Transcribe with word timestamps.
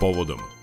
povodom. 0.00 0.59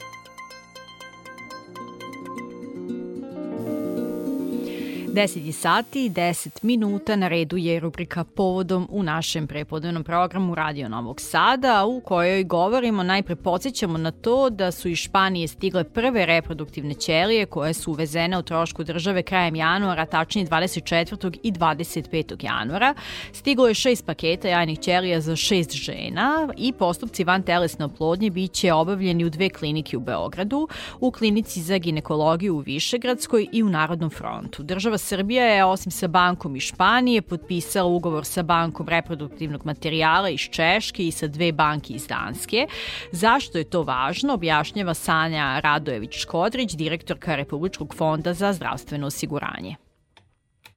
10 5.17 5.51
sati, 5.51 6.09
10 6.09 6.49
minuta, 6.61 7.15
na 7.15 7.27
redu 7.27 7.57
je 7.57 7.79
rubrika 7.79 8.23
Povodom 8.23 8.87
u 8.91 9.03
našem 9.03 9.47
prepodnevnom 9.47 10.03
programu 10.03 10.55
Radio 10.55 10.89
Novog 10.89 11.21
Sada, 11.21 11.85
u 11.85 12.01
kojoj 12.01 12.43
govorimo, 12.43 13.03
najpre 13.03 13.35
podsjećamo 13.35 13.97
na 13.97 14.11
to 14.11 14.49
da 14.49 14.71
su 14.71 14.89
iz 14.89 14.97
Španije 14.97 15.47
stigle 15.47 15.83
prve 15.83 16.25
reproduktivne 16.25 16.93
ćelije 16.93 17.45
koje 17.45 17.73
su 17.73 17.91
uvezene 17.91 18.37
u 18.37 18.41
trošku 18.41 18.83
države 18.83 19.23
krajem 19.23 19.55
januara, 19.55 20.05
tačnije 20.05 20.47
24. 20.47 21.37
i 21.43 21.51
25. 21.51 22.45
januara. 22.45 22.93
Stiglo 23.31 23.67
je 23.67 23.73
šest 23.73 24.05
paketa 24.05 24.47
jajnih 24.47 24.79
ćelija 24.79 25.21
za 25.21 25.35
šest 25.35 25.71
žena 25.71 26.49
i 26.57 26.73
postupci 26.73 27.23
van 27.23 27.43
telesne 27.43 27.85
oplodnje 27.85 28.29
biće 28.29 28.73
obavljeni 28.73 29.25
u 29.25 29.29
dve 29.29 29.49
klinike 29.49 29.97
u 29.97 29.99
Beogradu, 29.99 30.67
u 30.99 31.11
klinici 31.11 31.61
za 31.61 31.77
ginekologiju 31.77 32.55
u 32.55 32.59
Višegradskoj 32.59 33.47
i 33.51 33.63
u 33.63 33.69
Narodnom 33.69 34.09
frontu. 34.09 34.63
Država 34.63 34.97
Srbija 35.07 35.45
je, 35.45 35.65
osim 35.65 35.91
sa 35.91 36.07
bankom 36.07 36.55
iz 36.55 36.63
Španije, 36.63 37.21
potpisala 37.21 37.87
ugovor 37.87 38.25
sa 38.25 38.43
bankom 38.43 38.89
reproduktivnog 38.89 39.65
materijala 39.65 40.29
iz 40.29 40.49
Češke 40.51 41.07
i 41.07 41.11
sa 41.11 41.27
dve 41.27 41.51
banke 41.51 41.93
iz 41.93 42.07
Danske. 42.07 42.67
Zašto 43.11 43.57
je 43.57 43.63
to 43.63 43.83
važno, 43.83 44.33
objašnjava 44.33 44.93
Sanja 44.93 45.61
Radojević-Škodrić, 45.63 46.75
direktorka 46.75 47.35
Republičkog 47.35 47.95
fonda 47.95 48.33
za 48.33 48.53
zdravstveno 48.53 49.07
osiguranje. 49.07 49.86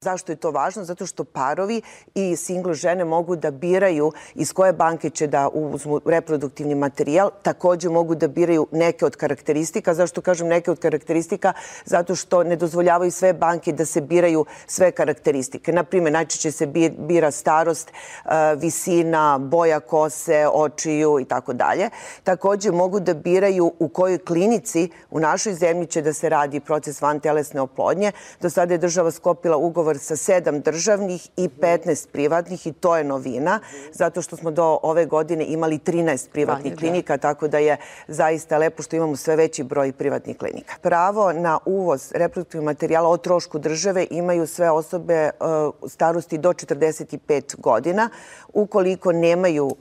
Zašto 0.05 0.33
je 0.33 0.37
to 0.37 0.51
važno? 0.51 0.85
Zato 0.85 1.07
što 1.07 1.25
parovi 1.25 1.83
i 2.15 2.37
single 2.37 2.75
žene 2.75 3.05
mogu 3.05 3.37
da 3.37 3.51
biraju 3.51 4.13
iz 4.35 4.53
koje 4.53 4.73
banke 4.73 5.11
će 5.11 5.27
da 5.27 5.49
uzmu 5.53 6.01
reproduktivni 6.05 6.75
materijal. 6.75 7.31
Takođe 7.43 7.89
mogu 7.89 8.15
da 8.15 8.29
biraju 8.29 8.67
neke 8.73 9.05
od 9.07 9.17
karakteristika. 9.17 9.95
Zašto 9.95 10.21
kažem 10.21 10.49
neke 10.49 10.71
od 10.71 10.79
karakteristika? 10.79 11.53
Zato 11.85 12.15
što 12.15 12.43
ne 12.45 12.57
dozvoljavaju 12.57 13.11
sve 13.11 13.33
banke 13.33 13.73
da 13.73 13.85
se 13.85 14.01
biraju 14.01 14.45
sve 14.67 14.91
karakteristike. 14.93 15.73
Naprimer, 15.73 16.13
najčešće 16.13 16.53
se 16.53 16.67
bira 16.99 17.31
starost, 17.31 17.93
e, 17.93 18.55
visina, 18.57 19.39
boja 19.39 19.81
kose, 19.81 20.47
očiju 20.53 21.21
i 21.21 21.25
tako 21.25 21.53
dalje. 21.53 21.91
Takođe 22.25 22.71
mogu 22.71 23.01
da 23.01 23.15
biraju 23.15 23.73
u 23.79 23.89
kojoj 23.89 24.19
klinici 24.19 24.89
u 25.11 25.21
našoj 25.21 25.55
zemlji 25.55 25.87
će 25.87 26.03
da 26.03 26.13
se 26.13 26.29
radi 26.29 26.61
proces 26.61 27.03
van 27.03 27.21
telesne 27.21 27.61
oplodnje. 27.61 28.13
Do 28.41 28.51
sada 28.51 28.75
je 28.75 28.79
država 28.79 29.11
skopila 29.11 29.57
ugovor 29.57 29.90
ugovor 29.91 29.99
sa 29.99 30.17
sedam 30.17 30.61
državnih 30.61 31.29
i 31.37 31.49
15 31.49 32.09
privatnih 32.13 32.67
i 32.67 32.73
to 32.73 32.97
je 32.97 33.05
novina, 33.05 33.61
zato 33.93 34.23
što 34.23 34.37
smo 34.37 34.51
do 34.51 34.79
ove 34.83 35.07
godine 35.07 35.45
imali 35.45 35.79
13 35.79 36.31
privatnih 36.31 36.77
klinika, 36.77 37.19
tako 37.19 37.49
da 37.49 37.59
je 37.59 37.77
zaista 38.09 38.59
lepo 38.59 38.83
što 38.83 38.97
imamo 38.97 39.17
sve 39.17 39.37
veći 39.37 39.65
broj 39.65 39.93
privatnih 39.93 40.37
klinika. 40.37 40.75
Pravo 40.83 41.33
na 41.33 41.59
uvoz 41.67 42.13
reproduktivnog 42.15 42.65
materijala 42.65 43.09
o 43.09 43.17
trošku 43.17 43.59
države 43.59 44.07
imaju 44.11 44.47
sve 44.47 44.71
osobe 44.71 45.31
uh, 45.41 45.91
starosti 45.91 46.39
do 46.39 46.53
45 46.53 47.61
godina, 47.61 48.11
ukoliko 48.53 49.13
nemaju 49.13 49.67
uh, 49.67 49.75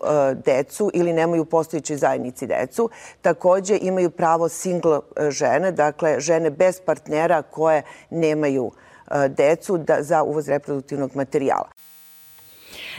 decu 0.46 0.92
ili 0.94 1.14
nemaju 1.14 1.46
postojići 1.46 1.98
zajednici 1.98 2.48
decu. 2.48 2.90
Takođe 3.22 3.78
imaju 3.82 4.10
pravo 4.10 4.50
single 4.50 4.98
uh, 4.98 5.30
žene, 5.30 5.72
dakle 5.72 6.20
žene 6.20 6.50
bez 6.50 6.82
partnera 6.86 7.42
koje 7.42 7.84
nemaju 8.10 8.72
decu 8.72 8.89
da, 9.78 10.04
za 10.04 10.24
uvoz 10.24 10.48
reproduktivnog 10.48 11.16
materijala. 11.16 11.70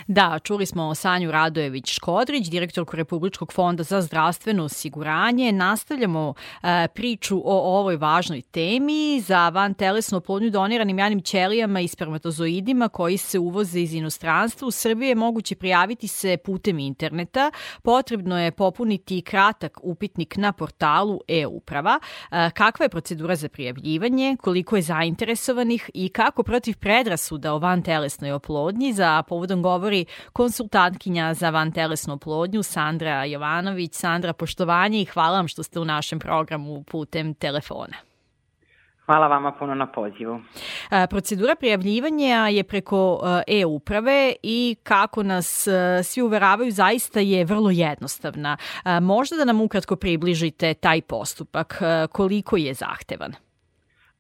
Da, 0.06 0.38
čuli 0.38 0.66
smo 0.66 0.94
Sanju 0.94 1.30
Radojević-Škodrić, 1.30 2.50
direktorku 2.50 2.96
Republičkog 2.96 3.52
fonda 3.52 3.82
za 3.82 4.02
zdravstveno 4.02 4.64
osiguranje. 4.64 5.52
Nastavljamo 5.52 6.34
e, 6.62 6.88
priču 6.94 7.42
o 7.44 7.78
ovoj 7.78 7.96
važnoj 7.96 8.42
temi 8.42 9.20
za 9.20 9.48
van 9.48 9.74
telesnu 9.74 10.18
oplodnju 10.18 10.50
doniranim 10.50 10.98
janim 10.98 11.22
ćelijama 11.22 11.80
i 11.80 11.88
spermatozoidima 11.88 12.88
koji 12.88 13.16
se 13.16 13.38
uvoze 13.38 13.80
iz 13.80 13.94
inostranstva. 13.94 14.68
U 14.68 14.70
Srbiji 14.70 15.08
je 15.08 15.14
moguće 15.14 15.56
prijaviti 15.56 16.08
se 16.08 16.36
putem 16.36 16.78
interneta. 16.78 17.50
Potrebno 17.82 18.40
je 18.40 18.50
popuniti 18.50 19.22
kratak 19.22 19.78
upitnik 19.82 20.36
na 20.36 20.52
portalu 20.52 21.20
e-uprava. 21.28 22.00
E, 22.30 22.50
kakva 22.50 22.84
je 22.84 22.88
procedura 22.88 23.36
za 23.36 23.48
prijavljivanje, 23.48 24.36
koliko 24.40 24.76
je 24.76 24.82
zainteresovanih 24.82 25.90
i 25.94 26.08
kako 26.08 26.42
protiv 26.42 26.78
predrasuda 26.78 27.54
o 27.54 27.58
van 27.58 27.82
telesnoj 27.82 28.32
oplodnji 28.32 28.92
za 28.92 29.22
povodom 29.22 29.59
govori 29.62 30.04
konsultantkinja 30.32 31.34
za 31.34 31.50
vantelesnu 31.50 32.14
oplodnju 32.14 32.62
Sandra 32.62 33.24
Jovanović. 33.24 33.94
Sandra, 33.94 34.32
poštovanje 34.32 35.00
i 35.00 35.04
hvala 35.04 35.36
vam 35.36 35.48
što 35.48 35.62
ste 35.62 35.80
u 35.80 35.84
našem 35.84 36.18
programu 36.18 36.82
putem 36.82 37.34
telefona. 37.34 37.96
Hvala 39.06 39.26
vama 39.26 39.52
puno 39.52 39.74
na 39.74 39.86
pozivu. 39.86 40.40
Procedura 41.10 41.54
prijavljivanja 41.54 42.48
je 42.48 42.64
preko 42.64 43.20
e-uprave 43.46 44.34
i 44.42 44.76
kako 44.82 45.22
nas 45.22 45.68
svi 46.04 46.22
uveravaju 46.22 46.70
zaista 46.70 47.20
je 47.20 47.44
vrlo 47.44 47.70
jednostavna. 47.70 48.56
Možda 49.02 49.36
da 49.36 49.44
nam 49.44 49.60
ukratko 49.60 49.96
približite 49.96 50.74
taj 50.74 51.02
postupak, 51.02 51.82
koliko 52.12 52.56
je 52.56 52.74
zahtevan? 52.74 53.34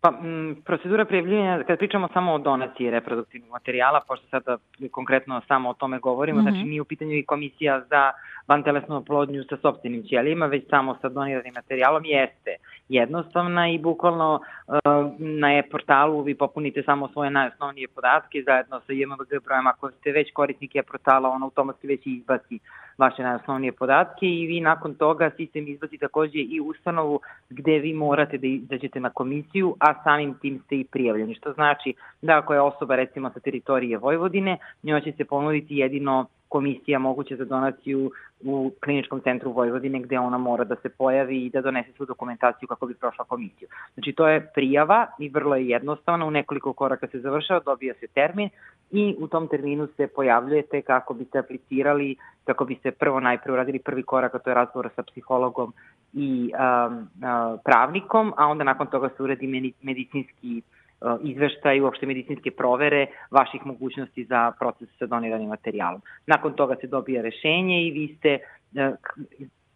Pa, 0.00 0.08
m, 0.22 0.56
procedura 0.64 1.04
prijavljivanja, 1.04 1.62
kada 1.66 1.76
pričamo 1.76 2.08
samo 2.12 2.32
o 2.32 2.38
donaciji 2.38 2.90
reproduktivnog 2.90 3.50
materijala, 3.50 4.00
pošto 4.08 4.26
sada 4.26 4.56
konkretno 4.90 5.40
samo 5.48 5.70
o 5.70 5.74
tome 5.74 5.98
govorimo, 5.98 6.40
mm 6.40 6.44
-hmm. 6.44 6.50
znači 6.50 6.68
nije 6.68 6.80
u 6.80 6.84
pitanju 6.84 7.12
i 7.12 7.24
komisija 7.24 7.80
za 7.90 8.12
vantelesnu 8.48 8.96
oplodnju 8.96 9.44
sa 9.44 9.56
sobstvenim 9.56 10.02
ćelijima, 10.02 10.46
već 10.46 10.68
samo 10.70 10.96
sa 11.00 11.08
doniranim 11.08 11.54
materijalom, 11.54 12.04
jeste 12.04 12.56
jednostavna 12.88 13.68
i 13.68 13.78
bukvalno 13.78 14.34
uh, 14.66 14.74
na 15.18 15.58
e-portalu 15.58 16.22
vi 16.22 16.34
popunite 16.34 16.82
samo 16.82 17.08
svoje 17.08 17.30
najosnovnije 17.30 17.88
podatke 17.88 18.42
zajedno 18.46 18.80
sa 18.80 18.92
JMBG 18.92 19.44
brojem, 19.44 19.66
ako 19.66 19.90
ste 19.90 20.12
već 20.12 20.32
korisnik 20.32 20.76
e-portala, 20.76 21.28
on 21.28 21.42
automatski 21.42 21.86
već 21.86 22.06
izbaci 22.06 22.58
vaše 22.98 23.22
najosnovnije 23.22 23.72
podatke 23.72 24.26
i 24.26 24.46
vi 24.46 24.60
nakon 24.60 24.94
toga 24.94 25.30
sistem 25.36 25.68
izbaci 25.68 25.98
takođe 25.98 26.38
i 26.38 26.60
ustanovu 26.60 27.20
gde 27.50 27.78
vi 27.78 27.92
morate 27.94 28.38
da 28.38 28.46
izađete 28.46 29.00
na 29.00 29.10
komisiju, 29.10 29.76
a 29.78 30.02
samim 30.04 30.34
tim 30.34 30.58
ste 30.64 30.76
i 30.76 30.84
prijavljeni. 30.84 31.34
Što 31.34 31.52
znači 31.52 31.94
da 32.22 32.38
ako 32.38 32.54
je 32.54 32.60
osoba 32.60 32.96
recimo 32.96 33.30
sa 33.30 33.40
teritorije 33.40 33.98
Vojvodine, 33.98 34.58
njoj 34.82 35.00
će 35.00 35.12
se 35.12 35.24
ponuditi 35.24 35.76
jedino 35.76 36.26
komisija 36.50 36.98
moguće 36.98 37.36
za 37.36 37.44
donaciju 37.44 38.10
u 38.44 38.70
kliničkom 38.84 39.20
centru 39.20 39.52
Vojvodine 39.52 40.00
gde 40.00 40.18
ona 40.18 40.38
mora 40.38 40.64
da 40.64 40.76
se 40.76 40.88
pojavi 40.88 41.44
i 41.44 41.50
da 41.50 41.60
donese 41.60 41.92
svu 41.92 42.06
dokumentaciju 42.06 42.68
kako 42.68 42.86
bi 42.86 42.94
prošla 42.94 43.24
komisiju. 43.24 43.68
Znači 43.94 44.12
to 44.12 44.28
je 44.28 44.40
prijava 44.54 45.06
i 45.18 45.28
vrlo 45.28 45.56
je 45.56 45.68
jednostavno, 45.68 46.26
u 46.26 46.30
nekoliko 46.30 46.72
koraka 46.72 47.06
se 47.06 47.20
završava, 47.20 47.60
dobija 47.60 47.94
se 48.00 48.06
termin 48.06 48.48
i 48.90 49.16
u 49.18 49.28
tom 49.28 49.48
terminu 49.48 49.88
se 49.96 50.06
pojavljujete 50.06 50.82
kako 50.82 51.14
biste 51.14 51.38
aplicirali, 51.38 52.16
kako 52.44 52.64
biste 52.64 52.90
prvo 52.90 53.20
najpre 53.20 53.52
uradili 53.52 53.78
prvi 53.78 54.02
korak, 54.02 54.34
a 54.34 54.38
to 54.38 54.50
je 54.50 54.54
razgovor 54.54 54.90
sa 54.96 55.02
psihologom 55.02 55.72
i 56.12 56.52
um, 56.52 56.98
uh, 56.98 57.60
pravnikom, 57.64 58.32
a 58.36 58.46
onda 58.46 58.64
nakon 58.64 58.86
toga 58.86 59.08
se 59.16 59.22
uredi 59.22 59.74
medicinski 59.82 60.62
uh, 60.66 60.79
izveštaj, 61.22 61.80
uopšte 61.80 62.06
medicinske 62.06 62.50
provere 62.50 63.06
vaših 63.30 63.66
mogućnosti 63.66 64.24
za 64.24 64.52
proces 64.58 64.88
sa 64.98 65.06
doniranim 65.06 65.48
materijalom. 65.48 66.02
Nakon 66.26 66.52
toga 66.52 66.76
se 66.80 66.86
dobija 66.86 67.22
rešenje 67.22 67.82
i 67.82 67.90
vi 67.90 68.16
ste 68.18 68.38
uh, 68.38 68.96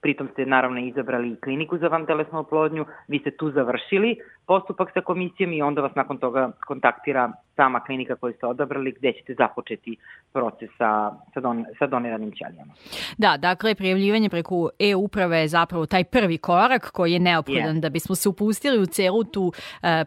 pritom 0.05 0.29
ste 0.33 0.47
naravno 0.47 0.81
izabrali 0.81 1.37
kliniku 1.45 1.79
za 1.79 1.89
vantelesnu 1.89 2.39
oplodnju, 2.39 2.85
vi 3.09 3.19
ste 3.19 3.31
tu 3.31 3.51
završili 3.51 4.17
postupak 4.47 4.89
sa 4.95 5.01
komisijom 5.01 5.53
i 5.53 5.63
onda 5.63 5.81
vas 5.81 5.95
nakon 5.95 6.19
toga 6.19 6.51
kontaktira 6.67 7.33
sama 7.57 7.81
klinika 7.81 8.17
koju 8.17 8.35
ste 8.37 8.47
odabrali 8.47 8.93
gde 8.93 9.13
ćete 9.13 9.35
započeti 9.35 9.97
proces 10.33 10.71
sa, 10.79 11.11
sa, 11.35 11.41
don, 11.41 11.65
sa 11.79 11.87
doniranim 11.87 12.33
ćelijama. 12.33 12.73
Da, 13.19 13.37
dakle, 13.37 13.75
prijavljivanje 13.75 14.29
preko 14.29 14.71
e-uprave 14.79 15.39
je 15.39 15.49
zapravo 15.49 15.87
taj 15.87 16.05
prvi 16.05 16.39
korak 16.39 16.91
koji 16.91 17.13
je 17.13 17.19
neophodan 17.21 17.77
yeah. 17.77 17.81
da 17.81 17.89
bismo 17.89 18.15
se 18.15 18.29
upustili 18.29 18.79
u 18.83 18.87
celu 18.87 19.25
tu 19.25 19.43
uh, 19.43 19.53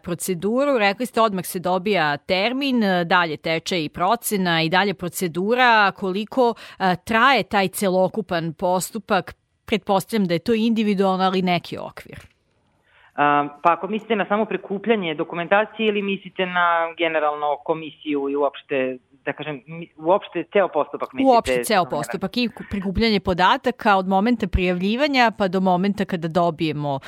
proceduru. 0.02 0.78
Rekli 0.78 1.06
ste 1.06 1.20
odmah 1.20 1.44
se 1.44 1.58
dobija 1.58 2.16
termin, 2.16 2.80
dalje 3.04 3.36
teče 3.36 3.84
i 3.84 3.88
procena 3.88 4.62
i 4.62 4.68
dalje 4.68 4.94
procedura, 4.94 5.92
koliko 5.96 6.48
uh, 6.48 6.86
traje 7.04 7.42
taj 7.42 7.68
celokupan 7.68 8.52
postupak 8.52 9.34
pretpostavljam 9.68 10.26
da 10.28 10.34
je 10.34 10.46
to 10.48 10.54
individualno, 10.54 11.24
ali 11.24 11.42
neki 11.42 11.78
okvir. 11.78 12.18
Pa 13.62 13.70
ako 13.76 13.88
mislite 13.88 14.16
na 14.16 14.26
samo 14.28 14.44
prikupljanje 14.44 15.14
dokumentacije 15.14 15.88
ili 15.88 16.02
mislite 16.02 16.46
na 16.46 16.66
generalno 16.98 17.56
komisiju 17.64 18.28
i 18.30 18.36
uopšte 18.36 18.98
da 19.28 19.32
kažem, 19.32 19.62
uopšte 19.96 20.44
ceo 20.52 20.68
postupak 20.68 21.12
mislite? 21.12 21.34
Uopšte 21.34 21.64
ceo 21.64 21.84
postupak 21.84 22.36
i 22.36 22.48
prikupljanje 22.70 23.20
podataka 23.20 23.96
od 23.96 24.08
momenta 24.08 24.46
prijavljivanja 24.48 25.32
pa 25.38 25.48
do 25.48 25.60
momenta 25.60 26.04
kada 26.04 26.28
dobijemo 26.28 26.94
uh, 26.94 27.02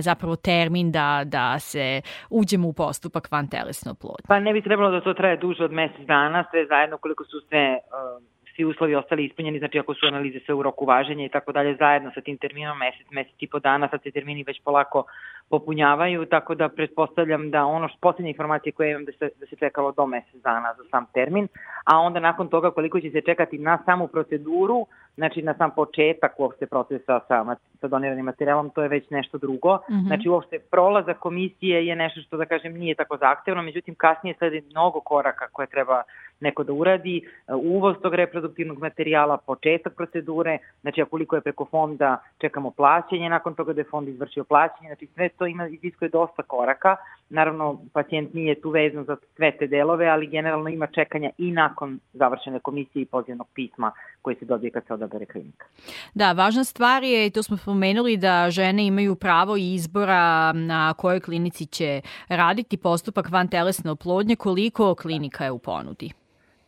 zapravo 0.00 0.36
termin 0.36 0.92
da, 0.92 1.22
da 1.24 1.58
se 1.58 2.02
uđemo 2.30 2.68
u 2.68 2.72
postupak 2.72 3.30
van 3.30 3.48
telesno 3.48 3.94
plodnje. 3.94 4.28
Pa 4.28 4.40
ne 4.40 4.52
bi 4.52 4.62
trebalo 4.62 4.90
da 4.90 5.00
to 5.00 5.14
traje 5.14 5.36
duže 5.36 5.64
od 5.64 5.72
mesec 5.72 6.06
dana, 6.06 6.44
sve 6.50 6.66
zajedno 6.66 6.98
koliko 6.98 7.24
su 7.24 7.40
sve 7.48 7.64
uh, 7.72 8.22
svi 8.56 8.64
uslovi 8.64 8.94
ostali 8.94 9.24
ispunjeni, 9.24 9.58
znači 9.58 9.78
ako 9.78 9.94
su 9.94 10.06
analize 10.06 10.40
sve 10.40 10.54
u 10.54 10.62
roku 10.62 10.84
važenja 10.84 11.24
i 11.24 11.28
tako 11.28 11.52
dalje, 11.52 11.76
zajedno 11.76 12.10
sa 12.14 12.20
tim 12.20 12.38
terminom 12.38 12.78
mesec, 12.78 13.06
mesec 13.10 13.34
i 13.38 13.46
po 13.46 13.58
dana, 13.58 13.88
sad 13.88 14.02
se 14.02 14.10
termini 14.10 14.44
već 14.46 14.60
polako 14.64 15.04
popunjavaju, 15.50 16.26
tako 16.26 16.54
da 16.54 16.68
pretpostavljam 16.68 17.50
da 17.50 17.64
ono 17.64 17.88
što 17.88 17.98
poslednje 18.00 18.30
informacije 18.30 18.72
koje 18.72 18.90
imam 18.90 19.04
da 19.04 19.12
se, 19.12 19.30
da 19.40 19.46
se 19.46 19.56
čekalo 19.56 19.92
do 19.92 20.06
mesec 20.06 20.42
dana 20.42 20.74
za 20.78 20.84
sam 20.90 21.06
termin, 21.14 21.48
a 21.84 21.98
onda 21.98 22.20
nakon 22.20 22.48
toga 22.48 22.70
koliko 22.70 23.00
će 23.00 23.10
se 23.10 23.20
čekati 23.20 23.58
na 23.58 23.78
samu 23.84 24.08
proceduru, 24.08 24.86
znači 25.16 25.42
na 25.42 25.54
sam 25.54 25.70
početak 25.70 26.40
uopšte 26.40 26.66
procesa 26.66 27.20
sa, 27.28 27.56
sa 27.80 27.88
doniranim 27.88 28.24
materijalom, 28.24 28.70
to 28.70 28.82
je 28.82 28.88
već 28.88 29.10
nešto 29.10 29.38
drugo. 29.38 29.74
Mm 29.74 29.94
-hmm. 29.94 30.06
Znači 30.06 30.28
uopšte 30.28 30.58
prolaza 30.58 31.14
komisije 31.14 31.86
je 31.86 31.96
nešto 31.96 32.20
što 32.20 32.36
da 32.36 32.44
kažem 32.44 32.72
nije 32.78 32.94
tako 32.94 33.16
zahtevno, 33.16 33.62
međutim 33.62 33.94
kasnije 33.94 34.34
slede 34.38 34.62
mnogo 34.70 35.00
koraka 35.00 35.48
koje 35.52 35.66
treba 35.66 36.02
neko 36.40 36.64
da 36.64 36.72
uradi, 36.72 37.28
uvoz 37.48 37.96
tog 38.02 38.14
reproduktivnog 38.14 38.78
materijala, 38.78 39.36
početak 39.36 39.94
procedure, 39.94 40.58
znači 40.80 41.04
koliko 41.10 41.36
je 41.36 41.42
preko 41.42 41.64
fonda 41.64 42.18
čekamo 42.38 42.70
plaćanje, 42.70 43.30
nakon 43.30 43.54
toga 43.54 43.72
da 43.72 43.80
je 43.80 43.90
fond 43.90 44.08
izvršio 44.08 44.44
plaćanje, 44.44 44.88
znači 44.88 45.06
sve 45.06 45.28
to 45.38 45.46
ima, 45.46 45.68
iziskuje 45.68 46.08
dosta 46.08 46.42
koraka, 46.42 46.96
naravno 47.28 47.80
pacijent 47.92 48.34
nije 48.34 48.60
tu 48.60 48.70
vezan 48.70 49.04
za 49.04 49.16
sve 49.36 49.52
te 49.58 49.66
delove, 49.66 50.06
ali 50.08 50.26
generalno 50.26 50.68
ima 50.68 50.86
čekanja 50.86 51.30
i 51.38 51.50
nakon 51.50 52.00
završene 52.12 52.60
komisije 52.60 53.02
i 53.02 53.06
pozivnog 53.06 53.48
pisma 53.54 53.92
koje 54.22 54.36
se 54.36 54.44
dobije 54.44 54.70
kad 54.70 54.86
se 54.86 54.94
odabere 54.94 55.26
klinika. 55.26 55.66
Da, 56.14 56.32
važna 56.32 56.64
stvar 56.64 57.02
je, 57.02 57.30
to 57.30 57.42
smo 57.42 57.56
spomenuli, 57.56 58.16
da 58.16 58.50
žene 58.50 58.86
imaju 58.86 59.14
pravo 59.14 59.56
izbora 59.56 60.52
na 60.52 60.94
kojoj 60.94 61.20
klinici 61.20 61.66
će 61.66 62.00
raditi 62.28 62.76
postupak 62.76 63.30
van 63.30 63.48
telesne 63.48 63.90
oplodnje, 63.90 64.36
koliko 64.36 64.94
klinika 64.94 65.44
je 65.44 65.50
u 65.50 65.58
ponudi? 65.58 66.12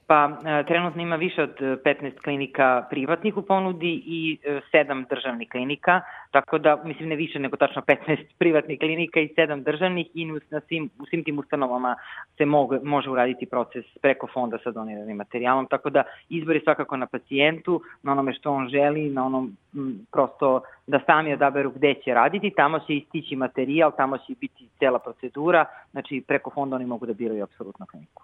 Pa 0.09 0.39
e, 0.45 0.65
trenutno 0.67 1.03
ima 1.03 1.17
više 1.17 1.43
od 1.43 1.55
15 1.61 2.23
klinika 2.25 2.87
privatnih 2.91 3.37
u 3.37 3.43
ponudi 3.43 4.03
i 4.07 4.39
7 4.73 5.03
e, 5.03 5.07
državnih 5.11 5.49
klinika, 5.49 6.01
tako 6.31 6.59
da 6.59 6.83
mislim 6.85 7.09
ne 7.09 7.17
više 7.17 7.39
nego 7.39 7.57
tačno 7.57 7.83
15 7.83 8.19
privatnih 8.39 8.79
klinika 8.79 9.21
i 9.21 9.29
7 9.37 9.65
državnih 9.65 10.07
i 10.15 10.27
na 10.27 10.61
svim, 10.69 10.91
u 10.99 11.07
svim 11.07 11.25
tim 11.25 11.39
ustanovama 11.39 11.97
se 12.37 12.45
mogu, 12.45 12.77
može 12.83 13.11
uraditi 13.11 13.47
proces 13.47 13.85
preko 14.03 14.27
fonda 14.35 14.59
sa 14.65 14.71
doniranim 14.71 15.17
materijalom, 15.17 15.67
tako 15.67 15.91
da 15.91 16.03
izbor 16.29 16.57
je 16.57 16.63
svakako 16.65 16.97
na 16.97 17.07
pacijentu, 17.07 17.83
na 18.03 18.13
onome 18.13 18.35
što 18.35 18.53
on 18.53 18.69
želi, 18.69 19.11
na 19.11 19.27
onom 19.27 19.57
m, 19.75 20.07
prosto 20.13 20.61
da 20.87 21.01
sami 21.07 21.33
odaberu 21.33 21.71
gde 21.71 21.95
će 22.05 22.15
raditi, 22.15 22.53
tamo 22.57 22.79
će 22.79 22.95
istići 22.95 23.37
materijal, 23.37 23.93
tamo 23.97 24.19
će 24.19 24.35
biti 24.41 24.69
cela 24.79 24.99
procedura, 24.99 25.65
znači 25.91 26.23
preko 26.27 26.51
fonda 26.51 26.77
oni 26.77 26.87
mogu 26.87 27.07
da 27.07 27.13
biraju 27.13 27.43
apsolutno 27.43 27.87
kliniku. 27.87 28.23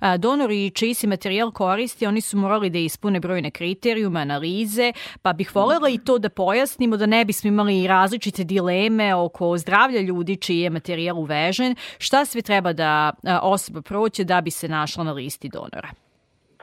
A, 0.00 0.16
donori 0.16 0.70
čiji 0.70 0.94
se 0.94 1.06
materijal 1.06 1.50
koristi, 1.50 2.06
oni 2.06 2.20
su 2.20 2.36
morali 2.36 2.70
da 2.70 2.78
ispune 2.78 3.20
brojne 3.20 3.50
kriterijume, 3.50 4.20
analize, 4.20 4.92
pa 5.22 5.32
bih 5.32 5.56
volela 5.56 5.88
i 5.88 5.98
to 5.98 6.18
da 6.18 6.28
pojasnimo 6.28 6.96
da 6.96 7.06
ne 7.06 7.24
bismo 7.42 7.48
imali 7.48 7.86
različite 7.86 8.44
dileme 8.44 9.14
oko 9.14 9.58
zdravlja 9.58 10.00
ljudi 10.00 10.36
čiji 10.36 10.60
je 10.60 10.70
materijal 10.70 11.18
uvežen, 11.18 11.74
šta 11.98 12.24
sve 12.24 12.42
treba 12.42 12.72
da 12.72 13.12
osoba 13.42 13.82
proće 13.82 14.24
da 14.24 14.40
bi 14.40 14.50
se 14.50 14.68
našla 14.68 15.04
na 15.04 15.12
listi 15.12 15.48
donora? 15.48 15.88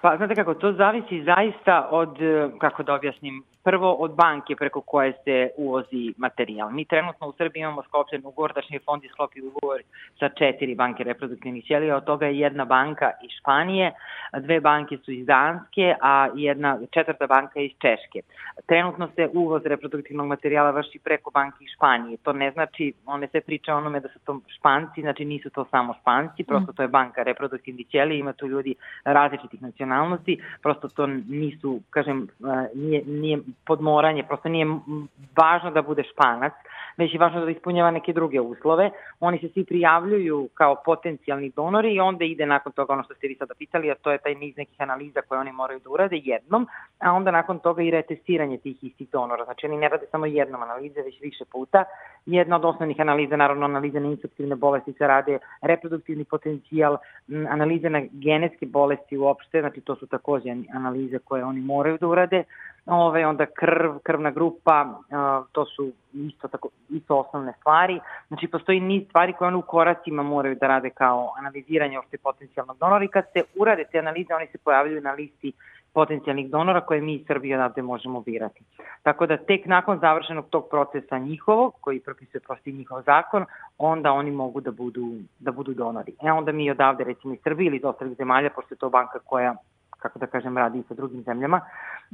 Pa, 0.02 0.18
znate 0.18 0.36
kako, 0.36 0.54
to 0.54 0.74
zavisi 0.74 1.24
zaista 1.24 1.88
od, 1.92 2.18
kako 2.60 2.84
da 2.84 2.94
objasnim, 2.94 3.44
prvo 3.63 3.94
od 3.94 4.15
banke 4.15 4.56
preko 4.56 4.81
koje 4.81 5.13
se 5.23 5.50
uvozi 5.57 6.13
materijal. 6.17 6.71
Mi 6.71 6.85
trenutno 6.85 7.27
u 7.27 7.33
Srbiji 7.33 7.61
imamo 7.61 7.83
sklopljen 7.83 8.25
ugovor, 8.25 8.53
tačnije 8.53 8.79
fond 8.79 9.03
je 9.03 9.09
sklopio 9.09 9.44
ugovor 9.47 9.81
sa 10.19 10.29
četiri 10.29 10.75
banke 10.75 11.03
reproduktivnih 11.03 11.65
ćelija, 11.65 11.97
od 11.97 12.03
toga 12.03 12.25
je 12.25 12.39
jedna 12.39 12.65
banka 12.65 13.11
iz 13.23 13.31
Španije, 13.39 13.91
dve 14.39 14.59
banke 14.59 14.97
su 14.97 15.11
iz 15.11 15.25
Danske, 15.25 15.95
a 16.01 16.29
jedna 16.35 16.79
četvrta 16.91 17.27
banka 17.27 17.59
je 17.59 17.65
iz 17.65 17.71
Češke. 17.71 18.21
Trenutno 18.65 19.09
se 19.15 19.29
uvoz 19.33 19.65
reproduktivnog 19.65 20.27
materijala 20.27 20.71
vrši 20.71 21.00
preko 21.03 21.31
banke 21.31 21.57
iz 21.63 21.69
Španije. 21.75 22.17
To 22.17 22.33
ne 22.33 22.51
znači, 22.51 22.94
one 23.06 23.27
se 23.27 23.41
priča 23.41 23.75
onome 23.75 24.00
da 24.00 24.09
su 24.09 24.19
to 24.25 24.39
Španci, 24.47 25.01
znači 25.01 25.25
nisu 25.25 25.50
to 25.50 25.65
samo 25.71 25.94
Španci, 26.01 26.44
prosto 26.44 26.73
to 26.73 26.81
je 26.81 26.88
banka 26.88 27.23
reproduktivnih 27.23 27.88
ćelija, 27.88 28.19
ima 28.19 28.33
tu 28.33 28.47
ljudi 28.47 28.75
različitih 29.03 29.61
nacionalnosti, 29.61 30.41
prosto 30.61 30.88
to 30.88 31.07
nisu, 31.27 31.79
kažem, 31.89 32.27
nije, 32.75 33.03
nije 33.06 33.39
podmoranje, 33.66 34.24
prosto 34.24 34.50
nije 34.50 34.66
važno 35.38 35.72
da 35.72 35.81
bude 35.81 36.04
španac, 36.04 36.54
već 36.98 37.13
je 37.13 37.19
važno 37.19 37.46
da 37.46 37.51
ispunjava 37.51 37.92
neke 37.92 38.13
druge 38.13 38.42
uslove. 38.42 38.90
Oni 39.19 39.40
se 39.40 39.50
svi 39.50 39.63
prijavljuju 39.66 40.50
kao 40.54 40.75
potencijalni 40.86 41.51
donori 41.56 41.94
i 41.94 42.00
onda 42.00 42.25
ide 42.25 42.46
nakon 42.46 42.72
toga 42.72 42.94
ono 42.94 43.04
što 43.04 43.13
ste 43.13 43.28
vi 43.28 43.36
sada 43.36 43.54
pitali, 43.54 43.92
a 43.92 43.96
to 43.96 44.12
je 44.12 44.18
taj 44.18 44.36
niz 44.36 44.57
nekih 44.57 44.81
analiza 44.81 45.22
koje 45.22 45.40
oni 45.40 45.51
moraju 45.51 45.80
da 45.80 45.90
urade 45.90 46.18
jednom, 46.24 46.68
a 47.00 47.13
onda 47.13 47.31
nakon 47.31 47.60
toga 47.60 47.81
i 47.81 47.92
retestiranje 47.92 48.57
tih 48.57 48.84
istih 48.84 49.10
donora. 49.12 49.46
Znači 49.46 49.66
oni 49.66 49.78
ne 49.78 49.90
rade 49.90 50.06
samo 50.12 50.25
jednom 50.25 50.63
analize, 50.63 51.02
već 51.02 51.22
više 51.22 51.45
puta. 51.52 51.84
Jedna 52.25 52.56
od 52.56 52.66
osnovnih 52.66 53.00
analiza, 53.00 53.36
naravno 53.36 53.66
analiza 53.66 54.00
na 54.00 54.07
infektivne 54.07 54.56
bolesti 54.56 54.94
se 54.94 55.07
rade, 55.07 55.40
reproduktivni 55.62 56.25
potencijal, 56.25 56.98
analize 57.50 57.90
na 57.90 58.02
genetske 58.12 58.66
bolesti 58.66 59.18
uopšte, 59.18 59.60
znači 59.62 59.81
to 59.81 59.95
su 59.95 60.07
takođe 60.07 60.56
analize 60.74 61.19
koje 61.19 61.44
oni 61.44 61.62
moraju 61.62 61.98
da 61.98 62.07
urade, 62.07 62.44
ove, 62.86 63.26
onda 63.26 63.46
krv, 63.46 63.92
krvna 64.04 64.31
grupa, 64.31 65.00
to 65.52 65.66
su 65.66 65.92
isto, 66.14 66.48
tako, 66.48 66.70
isto 66.90 67.18
osnovne 67.18 67.54
stvari. 67.60 68.00
Znači, 68.28 68.48
postoji 68.48 68.80
niz 68.80 69.08
stvari 69.08 69.34
koje 69.34 69.48
oni 69.48 69.58
u 69.58 69.62
koracima 69.62 70.24
moraju 70.24 70.56
da 70.56 70.68
rade 70.68 70.90
kao 70.90 71.34
analiziranje 71.38 72.00
opšte 72.00 72.18
potencijalnog 72.18 72.78
donora 72.78 73.06
i 73.06 73.08
kad 73.08 73.26
se 73.34 73.44
urade 73.56 73.84
te 73.92 74.00
analize, 74.00 74.34
oni 74.34 74.48
se 74.48 74.58
pojavljaju 74.58 75.02
na 75.02 75.12
listi 75.12 75.54
potencijalnih 75.94 76.50
donora 76.50 76.81
koje 76.81 77.02
mi 77.02 77.14
iz 77.14 77.28
Srbije 77.28 77.56
odavde 77.56 77.81
možemo 77.81 78.22
birati. 78.22 78.64
Tako 79.04 79.26
da 79.26 79.38
tek 79.38 79.66
nakon 79.66 80.00
završenog 80.00 80.46
tog 80.50 80.68
procesa 80.70 81.18
njihovog, 81.18 81.74
koji 81.81 82.00
propisuje 82.00 82.42
prosti 82.42 82.72
njihov 82.72 83.02
zakon, 83.02 83.46
onda 83.78 84.12
oni 84.12 84.31
mogu 84.31 84.62
da 84.62 84.72
budu, 84.72 85.12
da 85.40 85.52
budu 85.52 85.74
donori. 85.74 86.14
E 86.24 86.31
onda 86.31 86.52
mi 86.52 86.72
odavde, 86.72 87.04
recimo 87.04 87.34
iz 87.34 87.40
Srbije 87.44 87.68
ili 87.68 87.78
iz 87.78 87.86
ostalih 87.86 88.18
zemalja, 88.18 88.50
pošto 88.50 88.74
je 88.74 88.78
to 88.78 88.90
banka 88.90 89.20
koja 89.20 89.56
kako 90.00 90.19
da 90.19 90.28
kažem, 90.28 90.57
radi 90.57 90.80
i 90.80 90.84
sa 90.88 90.94
drugim 90.94 91.24
zemljama. 91.24 91.62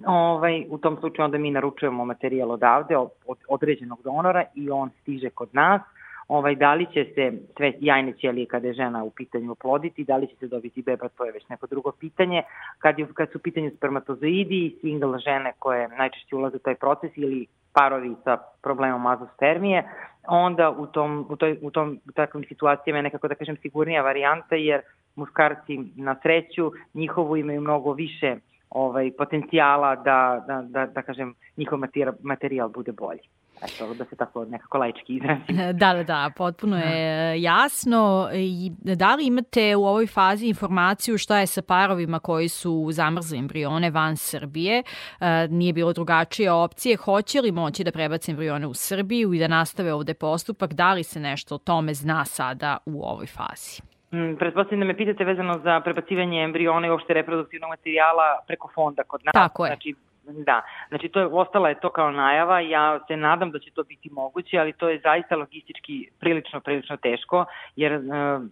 Ovaj, 0.06 0.66
u 0.70 0.78
tom 0.78 0.98
slučaju 1.00 1.26
onda 1.26 1.38
mi 1.38 1.52
naručujemo 1.52 2.06
materijal 2.06 2.52
odavde 2.52 2.98
od 2.98 3.38
određenog 3.48 4.00
donora 4.04 4.44
i 4.56 4.70
on 4.70 4.90
stiže 5.02 5.30
kod 5.30 5.50
nas. 5.52 5.82
Ovaj, 6.28 6.56
da 6.56 6.74
li 6.74 6.86
će 6.86 7.06
se 7.16 7.32
sve 7.58 7.74
jajne 7.80 8.14
ćelije 8.14 8.46
kada 8.46 8.68
je 8.68 8.74
žena 8.74 9.04
u 9.04 9.10
pitanju 9.10 9.52
oploditi, 9.52 10.04
da 10.04 10.18
li 10.18 10.28
će 10.28 10.36
se 10.36 10.48
dobiti 10.48 10.82
beba, 10.82 11.10
to 11.10 11.26
je 11.26 11.32
već 11.32 11.50
neko 11.50 11.68
drugo 11.68 11.92
pitanje. 11.92 12.44
Kad, 12.78 13.00
je, 13.00 13.08
kad 13.14 13.32
su 13.32 13.38
u 13.38 13.42
pitanju 13.42 13.72
spermatozoidi 13.78 14.66
i 14.66 14.78
single 14.81 15.20
žene 15.20 15.54
koje 15.60 15.88
najčešće 15.88 16.36
ulaze 16.36 16.56
u 16.56 16.60
taj 16.60 16.76
proces 16.76 17.12
ili 17.16 17.48
parovi 17.74 18.16
sa 18.24 18.38
problemom 18.64 19.06
azospermije, 19.08 19.84
onda 20.28 20.69
u, 20.69 20.88
tom, 20.88 21.26
u, 21.30 21.36
toj, 21.36 21.57
u, 21.62 21.71
tom, 21.71 22.00
u 22.09 22.12
takvim 22.12 22.44
situacijama 22.48 22.98
je 22.98 23.04
nekako 23.04 23.28
da 23.28 23.36
kažem 23.36 23.57
sigurnija 23.62 24.02
varijanta 24.02 24.56
jer 24.56 24.81
muškarci 25.16 25.78
na 25.95 26.16
sreću 26.22 26.72
njihovu 26.94 27.38
imaju 27.38 27.62
mnogo 27.62 27.94
više 27.94 28.36
ovaj 28.69 29.12
potencijala 29.18 29.95
da, 29.95 30.44
da, 30.48 30.62
da, 30.62 30.86
da 30.86 31.02
kažem 31.02 31.36
njihov 31.57 31.80
materijal, 32.22 32.69
bude 32.69 32.92
bolji. 32.92 33.22
Eto, 33.62 33.94
da 33.94 34.06
se 34.06 34.16
tako 34.16 34.45
nekako 34.45 34.78
laički 34.78 35.16
izrazim. 35.16 35.57
Da, 35.80 35.94
da, 35.94 36.04
da, 36.04 36.31
potpuno 36.38 36.78
je 36.78 37.42
jasno. 37.42 38.30
I 38.34 38.72
da 38.80 39.16
li 39.16 39.26
imate 39.26 39.76
u 39.76 39.86
ovoj 39.86 40.07
fazi 40.07 40.48
informaciju 40.48 41.18
šta 41.18 41.40
je 41.40 41.48
sa 41.48 41.62
parovima 41.62 42.19
koji 42.19 42.50
su 42.50 42.90
zamrzli 42.92 43.38
embrione 43.38 43.90
van 43.90 44.18
Srbije? 44.18 44.84
E, 45.19 45.48
nije 45.50 45.74
bilo 45.74 45.94
drugačije 45.94 46.52
opcije. 46.52 46.95
Hoće 46.95 47.42
li 47.42 47.52
moći 47.52 47.84
da 47.84 47.92
prebace 47.92 48.31
embrione 48.31 48.68
u 48.68 48.74
Srbiju 48.74 49.34
i 49.34 49.40
da 49.40 49.48
nastave 49.48 49.94
ovde 49.94 50.14
postupak? 50.14 50.74
Da 50.74 50.94
li 50.94 51.04
se 51.04 51.19
nešto 51.19 51.56
o 51.56 51.57
tome 51.57 51.94
zna 51.94 52.26
sada 52.26 52.78
u 52.86 53.04
ovoj 53.04 53.26
fazi? 53.26 53.94
Mm, 54.16 54.36
pretpostavljam 54.40 54.80
da 54.80 54.86
me 54.86 54.98
pitate 54.98 55.24
vezano 55.24 55.60
za 55.64 55.80
prebacivanje 55.80 56.44
embriona 56.44 56.88
i 56.88 56.90
uopšte 56.90 57.14
reproduktivnog 57.14 57.69
materijala 57.69 58.28
preko 58.48 58.69
fonda 58.76 59.04
kod 59.04 59.22
nas. 59.26 59.34
Tako 59.34 59.66
je. 59.66 59.69
Znači, 59.69 59.95
Da, 60.45 60.62
znači 60.90 61.10
to 61.10 61.19
je, 61.19 61.26
ostala 61.26 61.69
je 61.69 61.80
to 61.80 61.90
kao 61.90 62.12
najava, 62.12 62.60
ja 62.60 63.00
se 63.07 63.18
nadam 63.18 63.52
da 63.52 63.60
će 63.60 63.72
to 63.72 63.84
biti 63.84 64.10
moguće, 64.10 64.57
ali 64.57 64.74
to 64.74 64.90
je 64.90 65.00
zaista 65.04 65.36
logistički 65.36 66.10
prilično, 66.19 66.60
prilično 66.60 66.98
teško, 66.98 67.45
jer 67.76 67.94
uh, 67.94 68.02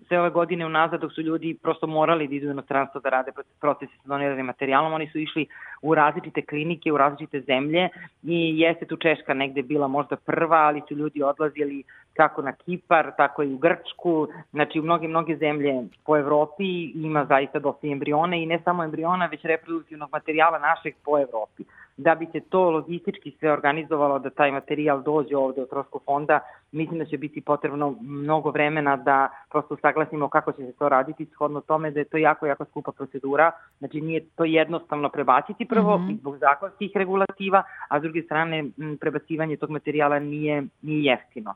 sve 0.08 0.20
ove 0.20 0.30
godine 0.30 0.66
unazad 0.66 1.02
dok 1.02 1.14
su 1.14 1.22
ljudi 1.22 1.58
prosto 1.62 1.88
morali 1.88 2.28
da 2.28 2.36
idu 2.36 2.48
u 2.48 2.52
inostranstvo 2.52 3.02
da 3.02 3.10
rade 3.10 3.32
procese 3.62 3.96
sa 4.02 4.08
doniranim 4.08 4.46
materijalom, 4.46 4.94
oni 4.94 5.08
su 5.12 5.20
išli 5.20 5.48
u 5.82 5.96
različite 5.96 6.42
klinike, 6.42 6.92
u 6.92 6.98
različite 6.98 7.42
zemlje 7.42 7.90
i 8.24 8.60
jeste 8.60 8.86
tu 8.86 8.96
Češka 8.98 9.34
negde 9.34 9.62
bila 9.62 9.88
možda 9.88 10.16
prva, 10.16 10.58
ali 10.58 10.82
su 10.88 10.96
ljudi 10.96 11.24
odlazili 11.24 11.84
kako 12.14 12.42
na 12.42 12.52
Kipar, 12.52 13.12
tako 13.18 13.44
i 13.44 13.54
u 13.54 13.58
Grčku, 13.58 14.28
znači 14.52 14.80
u 14.80 14.84
mnoge, 14.84 15.08
mnoge 15.08 15.36
zemlje 15.36 15.84
po 16.06 16.18
Evropi 16.18 16.92
ima 16.96 17.26
zaista 17.26 17.60
dosta 17.60 17.88
embriona 17.88 18.36
i 18.36 18.46
ne 18.46 18.60
samo 18.64 18.84
embriona, 18.84 19.26
već 19.26 19.42
reproduktivnog 19.44 20.10
materijala 20.12 20.60
našeg 20.60 20.96
po 21.06 21.20
Evropi. 21.20 21.64
Da 21.98 22.16
bi 22.16 22.26
se 22.32 22.40
to 22.40 22.70
logistički 22.72 23.32
sve 23.40 23.52
organizovalo 23.52 24.20
da 24.20 24.30
taj 24.30 24.52
materijal 24.52 25.02
dođe 25.02 25.38
ovde 25.38 25.62
od 25.62 25.70
Trosko 25.70 26.00
fonda, 26.06 26.40
mislim 26.74 27.00
da 27.00 27.06
će 27.06 27.18
biti 27.18 27.42
potrebno 27.42 27.96
mnogo 28.02 28.52
vremena 28.52 28.96
da 28.96 29.30
prosto 29.52 29.78
saglasimo 29.82 30.30
kako 30.30 30.52
će 30.52 30.66
se 30.66 30.74
to 30.74 30.90
raditi, 30.90 31.26
shodno 31.26 31.62
tome 31.62 31.92
da 31.92 32.00
je 32.00 32.06
to 32.06 32.18
jako, 32.18 32.46
jako 32.46 32.66
skupa 32.66 32.92
procedura, 32.92 33.52
znači 33.80 34.02
nije 34.02 34.26
to 34.36 34.46
jednostavno 34.46 35.10
prebaciti 35.10 35.66
prvo 35.66 35.98
mm 35.98 36.08
-hmm. 36.08 36.20
zbog 36.20 36.38
zakonskih 36.38 36.92
regulativa, 36.96 37.64
a 37.88 38.00
s 38.00 38.02
druge 38.02 38.22
strane 38.22 38.66
prebacivanje 39.00 39.58
tog 39.58 39.70
materijala 39.70 40.20
nije, 40.20 40.64
nije 40.82 41.04
jeftino. 41.04 41.54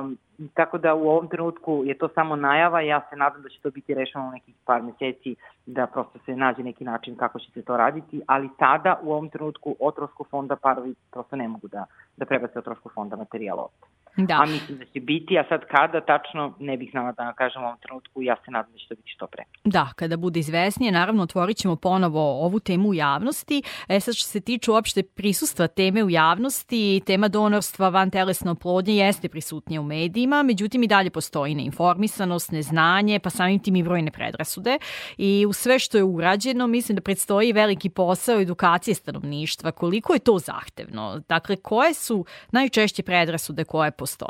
Um, 0.00 0.18
tako 0.54 0.78
da 0.78 0.94
u 0.94 1.08
ovom 1.08 1.28
trenutku 1.28 1.82
je 1.84 1.98
to 1.98 2.08
samo 2.08 2.36
najava, 2.36 2.80
ja 2.80 3.00
se 3.10 3.16
nadam 3.16 3.42
da 3.42 3.48
će 3.48 3.60
to 3.60 3.70
biti 3.70 3.94
rešeno 3.94 4.28
u 4.28 4.30
nekih 4.30 4.54
par 4.64 4.82
meseci, 4.82 5.36
da 5.66 5.86
prosto 5.86 6.18
se 6.26 6.36
nađe 6.36 6.62
neki 6.62 6.84
način 6.84 7.16
kako 7.16 7.38
će 7.38 7.50
se 7.50 7.62
to 7.62 7.76
raditi, 7.76 8.22
ali 8.26 8.50
tada 8.58 9.00
u 9.02 9.12
ovom 9.12 9.28
trenutku 9.28 9.76
o 9.80 9.90
trošku 9.90 10.24
fonda 10.24 10.56
parovi 10.56 10.94
prosto 11.10 11.36
ne 11.36 11.48
mogu 11.48 11.68
da, 11.68 11.84
da 12.16 12.24
prebace 12.24 12.58
o 12.58 12.62
trošku 12.62 12.88
fonda 12.88 13.16
materijala 13.16 13.62
ovde. 13.62 14.00
Da. 14.16 14.39
A 14.40 14.46
mislim 14.46 14.78
da 14.78 14.84
će 14.84 15.00
biti, 15.00 15.38
a 15.38 15.44
sad 15.48 15.60
kada 15.70 16.00
tačno 16.00 16.54
ne 16.58 16.76
bih 16.76 16.88
znala 16.92 17.12
da 17.12 17.32
kažem 17.32 17.62
u 17.62 17.66
ovom 17.66 17.78
trenutku, 17.78 18.22
ja 18.22 18.36
se 18.44 18.50
nadam 18.50 18.72
da 18.72 18.78
će 18.78 18.88
to 18.88 18.94
biti 18.94 19.10
što 19.10 19.26
pre. 19.26 19.44
Da, 19.64 19.88
kada 19.96 20.16
bude 20.16 20.40
izvesnije, 20.40 20.92
naravno 20.92 21.22
otvorit 21.22 21.56
ćemo 21.56 21.76
ponovo 21.76 22.44
ovu 22.44 22.60
temu 22.60 22.88
u 22.88 22.94
javnosti. 22.94 23.62
E 23.88 24.00
sad 24.00 24.14
što 24.14 24.28
se 24.28 24.40
tiče 24.40 24.70
uopšte 24.70 25.02
prisustva 25.02 25.66
teme 25.68 26.04
u 26.04 26.10
javnosti, 26.10 27.02
tema 27.06 27.28
donorstva 27.28 27.88
van 27.88 28.10
telesne 28.10 28.50
oplodnje 28.50 28.94
jeste 28.94 29.28
prisutnija 29.28 29.80
u 29.80 29.84
medijima, 29.84 30.42
međutim 30.42 30.82
i 30.82 30.86
dalje 30.86 31.10
postoji 31.10 31.54
neinformisanost, 31.54 32.52
neznanje, 32.52 33.18
pa 33.18 33.30
samim 33.30 33.58
tim 33.58 33.76
i 33.76 33.82
brojne 33.82 34.10
predrasude. 34.10 34.78
I 35.18 35.46
u 35.48 35.52
sve 35.52 35.78
što 35.78 35.98
je 35.98 36.04
urađeno, 36.04 36.66
mislim 36.66 36.96
da 36.96 37.02
predstoji 37.02 37.52
veliki 37.52 37.88
posao 37.88 38.40
edukacije 38.40 38.94
stanovništva. 38.94 39.72
Koliko 39.72 40.12
je 40.12 40.18
to 40.18 40.38
zahtevno? 40.38 41.22
Dakle, 41.28 41.56
koje 41.56 41.94
su 41.94 42.24
najčešće 42.52 43.02
predrasude 43.02 43.64
koje 43.64 43.90
postoje? 43.90 44.29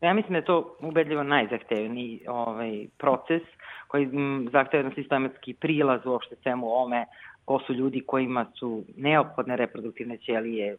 Ja 0.00 0.14
mislim 0.14 0.32
da 0.32 0.38
je 0.38 0.44
to 0.44 0.76
ubedljivo 0.80 1.22
najzahtevniji 1.22 2.20
ovaj, 2.28 2.86
proces 2.98 3.42
koji 3.88 4.04
m, 4.04 4.48
zahteva 4.52 4.90
sistematski 4.94 5.54
prilaz 5.54 6.06
uopšte 6.06 6.36
svemu 6.42 6.82
ome 6.82 7.06
ko 7.44 7.58
su 7.66 7.72
ljudi 7.72 8.02
kojima 8.06 8.46
su 8.54 8.84
neophodne 8.96 9.56
reproduktivne 9.56 10.16
ćelije 10.16 10.76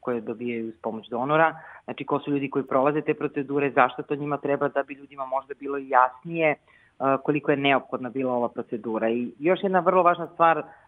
koje 0.00 0.20
dobijaju 0.20 0.68
uz 0.68 0.74
pomoć 0.82 1.08
donora, 1.08 1.60
znači 1.84 2.04
ko 2.04 2.18
su 2.20 2.30
ljudi 2.30 2.50
koji 2.50 2.64
prolaze 2.64 3.00
te 3.00 3.14
procedure, 3.14 3.70
zašto 3.70 4.02
to 4.02 4.14
njima 4.14 4.36
treba 4.36 4.68
da 4.68 4.82
bi 4.82 4.94
ljudima 4.94 5.26
možda 5.26 5.54
bilo 5.60 5.78
jasnije 5.78 6.54
koliko 7.22 7.50
je 7.50 7.56
neophodna 7.56 8.10
bila 8.10 8.32
ova 8.32 8.48
procedura. 8.48 9.10
I 9.10 9.32
još 9.38 9.60
jedna 9.62 9.80
vrlo 9.80 10.02
važna 10.02 10.26
stvar 10.26 10.56
Mm, 10.58 10.83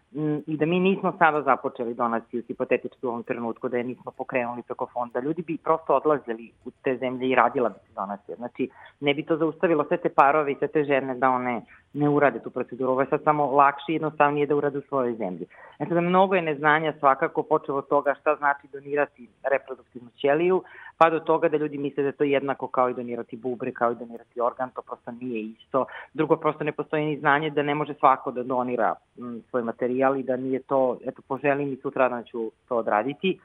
i 0.47 0.57
da 0.57 0.65
mi 0.65 0.79
nismo 0.79 1.13
sada 1.17 1.41
započeli 1.41 1.93
donaciju 1.93 2.43
hipotetički 2.47 3.05
u 3.05 3.09
ovom 3.09 3.23
trenutku, 3.23 3.69
da 3.69 3.77
je 3.77 3.83
nismo 3.83 4.11
pokrenuli 4.11 4.61
preko 4.61 4.87
fonda, 4.93 5.19
ljudi 5.19 5.41
bi 5.41 5.57
prosto 5.57 5.95
odlazili 5.95 6.51
u 6.65 6.71
te 6.83 6.97
zemlje 6.97 7.29
i 7.29 7.35
radila 7.35 7.69
bi 7.69 7.75
se 7.87 7.93
donacija. 7.95 8.35
Znači, 8.35 8.69
ne 8.99 9.13
bi 9.13 9.23
to 9.23 9.37
zaustavilo 9.37 9.85
sve 9.87 9.97
te 9.97 10.09
parove 10.09 10.51
i 10.51 10.55
sve 10.55 10.67
te 10.67 10.83
žene 10.83 11.15
da 11.15 11.29
one 11.29 11.61
ne 11.93 12.09
urade 12.09 12.39
tu 12.39 12.49
proceduru. 12.49 12.91
Ovo 12.91 13.01
je 13.01 13.07
sad 13.07 13.23
samo 13.23 13.51
lakše 13.51 13.85
i 13.89 13.93
jednostavnije 13.93 14.45
da 14.45 14.55
urade 14.55 14.77
u 14.77 14.81
svojoj 14.81 15.13
zemlji. 15.15 15.45
Znači 15.77 15.93
da 15.93 16.01
mnogo 16.01 16.35
je 16.35 16.41
neznanja 16.41 16.93
svakako 16.99 17.43
počeo 17.43 17.75
od 17.75 17.87
toga 17.87 18.15
šta 18.21 18.35
znači 18.35 18.67
donirati 18.73 19.27
reproduktivnu 19.43 20.09
ćeliju, 20.17 20.63
pa 20.97 21.09
do 21.09 21.19
toga 21.19 21.49
da 21.49 21.57
ljudi 21.57 21.77
misle 21.77 22.03
da 22.03 22.09
je 22.09 22.17
to 22.17 22.23
jednako 22.23 22.67
kao 22.67 22.89
i 22.89 22.93
donirati 22.93 23.35
bubre, 23.37 23.71
kao 23.71 23.91
i 23.91 23.95
donirati 23.95 24.41
organ, 24.41 24.69
to 24.69 24.81
prosto 24.81 25.11
nije 25.11 25.41
isto. 25.41 25.85
Drugo, 26.13 26.35
prosto 26.35 26.63
ne 26.63 26.71
postoji 26.71 27.05
ni 27.05 27.19
znanje 27.19 27.49
da 27.49 27.63
ne 27.63 27.75
može 27.75 27.93
svako 27.93 28.31
da 28.31 28.43
donira 28.43 28.95
m, 29.17 29.41
svoj 29.49 29.63
materijal 29.63 30.17
i 30.17 30.23
da 30.23 30.37
nije 30.37 30.59
to, 30.59 30.97
eto, 31.05 31.21
poželim 31.27 31.73
i 31.73 31.79
sutra 31.81 32.09
da 32.09 32.23
ću 32.23 32.51
to 32.67 32.77
odraditi. 32.77 33.39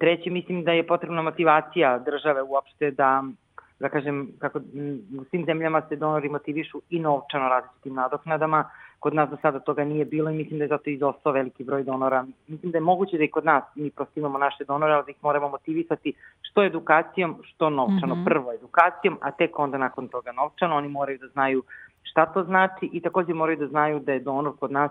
Treće, 0.00 0.30
mislim 0.30 0.64
da 0.64 0.72
je 0.72 0.86
potrebna 0.86 1.22
motivacija 1.22 1.98
države 1.98 2.42
uopšte 2.42 2.90
da 2.90 3.22
da 3.80 3.88
kažem, 3.88 4.28
kako 4.38 4.58
u 5.20 5.24
svim 5.30 5.44
zemljama 5.44 5.82
se 5.88 5.96
donori 5.96 6.28
motivišu 6.28 6.80
i 6.90 7.00
novčano 7.00 7.48
različitim 7.48 7.94
nadoknadama. 7.94 8.70
Kod 8.98 9.14
nas 9.14 9.30
do 9.30 9.36
sada 9.42 9.60
toga 9.60 9.84
nije 9.84 10.04
bilo 10.04 10.30
i 10.30 10.36
mislim 10.36 10.58
da 10.58 10.64
je 10.64 10.68
zato 10.68 10.90
izostao 10.90 11.32
veliki 11.32 11.64
broj 11.64 11.82
donora. 11.82 12.26
Mislim 12.46 12.72
da 12.72 12.78
je 12.78 12.82
moguće 12.82 13.18
da 13.18 13.24
i 13.24 13.30
kod 13.30 13.44
nas 13.44 13.64
mi 13.74 13.90
prosto 13.90 14.20
imamo 14.20 14.38
naše 14.38 14.64
donore, 14.64 14.92
ali 14.92 15.04
da 15.04 15.10
ih 15.10 15.16
moramo 15.22 15.48
motivisati 15.48 16.12
što 16.42 16.62
edukacijom, 16.62 17.36
što 17.42 17.70
novčano. 17.70 18.14
Mm 18.14 18.18
-hmm. 18.18 18.24
Prvo 18.24 18.52
edukacijom, 18.52 19.18
a 19.20 19.30
tek 19.30 19.58
onda 19.58 19.78
nakon 19.78 20.08
toga 20.08 20.32
novčano. 20.32 20.76
Oni 20.76 20.88
moraju 20.88 21.18
da 21.18 21.28
znaju 21.28 21.62
šta 22.02 22.26
to 22.26 22.44
znači 22.44 22.90
i 22.92 23.00
takođe 23.00 23.34
moraju 23.34 23.58
da 23.58 23.66
znaju 23.66 24.00
da 24.00 24.12
je 24.12 24.20
donor 24.20 24.52
kod 24.60 24.72
nas 24.72 24.90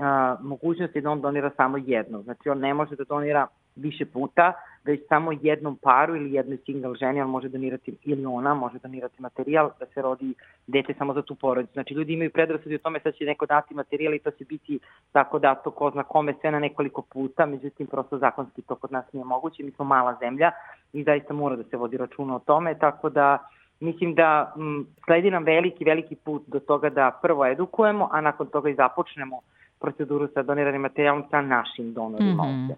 a, 0.00 0.36
mogućnosti 0.42 1.00
da 1.00 1.10
on 1.10 1.20
donira 1.20 1.50
samo 1.56 1.78
jedno. 1.78 2.22
Znači 2.22 2.48
on 2.48 2.58
ne 2.58 2.74
može 2.74 2.96
da 2.96 3.04
donira 3.04 3.46
više 3.76 4.04
puta, 4.06 4.52
već 4.84 5.00
samo 5.08 5.32
jednom 5.42 5.76
paru 5.82 6.16
ili 6.16 6.32
jednoj 6.32 6.58
single 6.66 6.94
ženi, 6.94 7.20
on 7.20 7.30
može 7.30 7.48
donirati, 7.48 7.96
ili 8.02 8.26
ona 8.26 8.54
može 8.54 8.78
donirati 8.78 9.22
materijal 9.22 9.70
da 9.80 9.86
se 9.86 10.02
rodi 10.02 10.34
dete 10.66 10.94
samo 10.98 11.14
za 11.14 11.22
tu 11.22 11.34
porodicu. 11.34 11.72
Znači, 11.72 11.94
ljudi 11.94 12.12
imaju 12.12 12.30
predrasudi 12.30 12.74
o 12.74 12.78
tome 12.78 13.00
sad 13.00 13.14
će 13.14 13.24
neko 13.24 13.46
dati 13.46 13.74
materijal 13.74 14.14
i 14.14 14.18
to 14.18 14.30
će 14.30 14.44
biti 14.44 14.78
tako 15.12 15.38
dato 15.38 15.70
ko 15.70 15.90
zna 15.90 16.02
kome 16.02 16.34
sve 16.40 16.50
na 16.50 16.58
nekoliko 16.58 17.02
puta, 17.02 17.46
međutim, 17.46 17.86
prosto 17.86 18.18
zakonski 18.18 18.62
to 18.62 18.74
kod 18.74 18.92
nas 18.92 19.12
nije 19.12 19.24
moguće, 19.24 19.62
mi 19.62 19.70
smo 19.70 19.84
mala 19.84 20.16
zemlja 20.20 20.50
i 20.92 21.04
zaista 21.04 21.34
mora 21.34 21.56
da 21.56 21.64
se 21.64 21.76
vodi 21.76 21.96
računa 21.96 22.36
o 22.36 22.38
tome, 22.38 22.78
tako 22.78 23.10
da 23.10 23.38
mislim 23.80 24.14
da 24.14 24.54
m, 24.56 24.86
sledi 25.04 25.30
nam 25.30 25.44
veliki, 25.44 25.84
veliki 25.84 26.14
put 26.14 26.42
do 26.46 26.60
toga 26.60 26.90
da 26.90 27.18
prvo 27.22 27.46
edukujemo, 27.46 28.08
a 28.12 28.20
nakon 28.20 28.46
toga 28.46 28.70
i 28.70 28.74
započnemo 28.74 29.40
proceduru 29.84 30.28
sa 30.34 30.42
doniranim 30.42 30.82
materijalom 30.82 31.24
sa 31.30 31.40
našim 31.42 31.92
donorima 31.94 32.44
mm 32.44 32.48
-hmm. 32.48 32.62
ovde. 32.62 32.74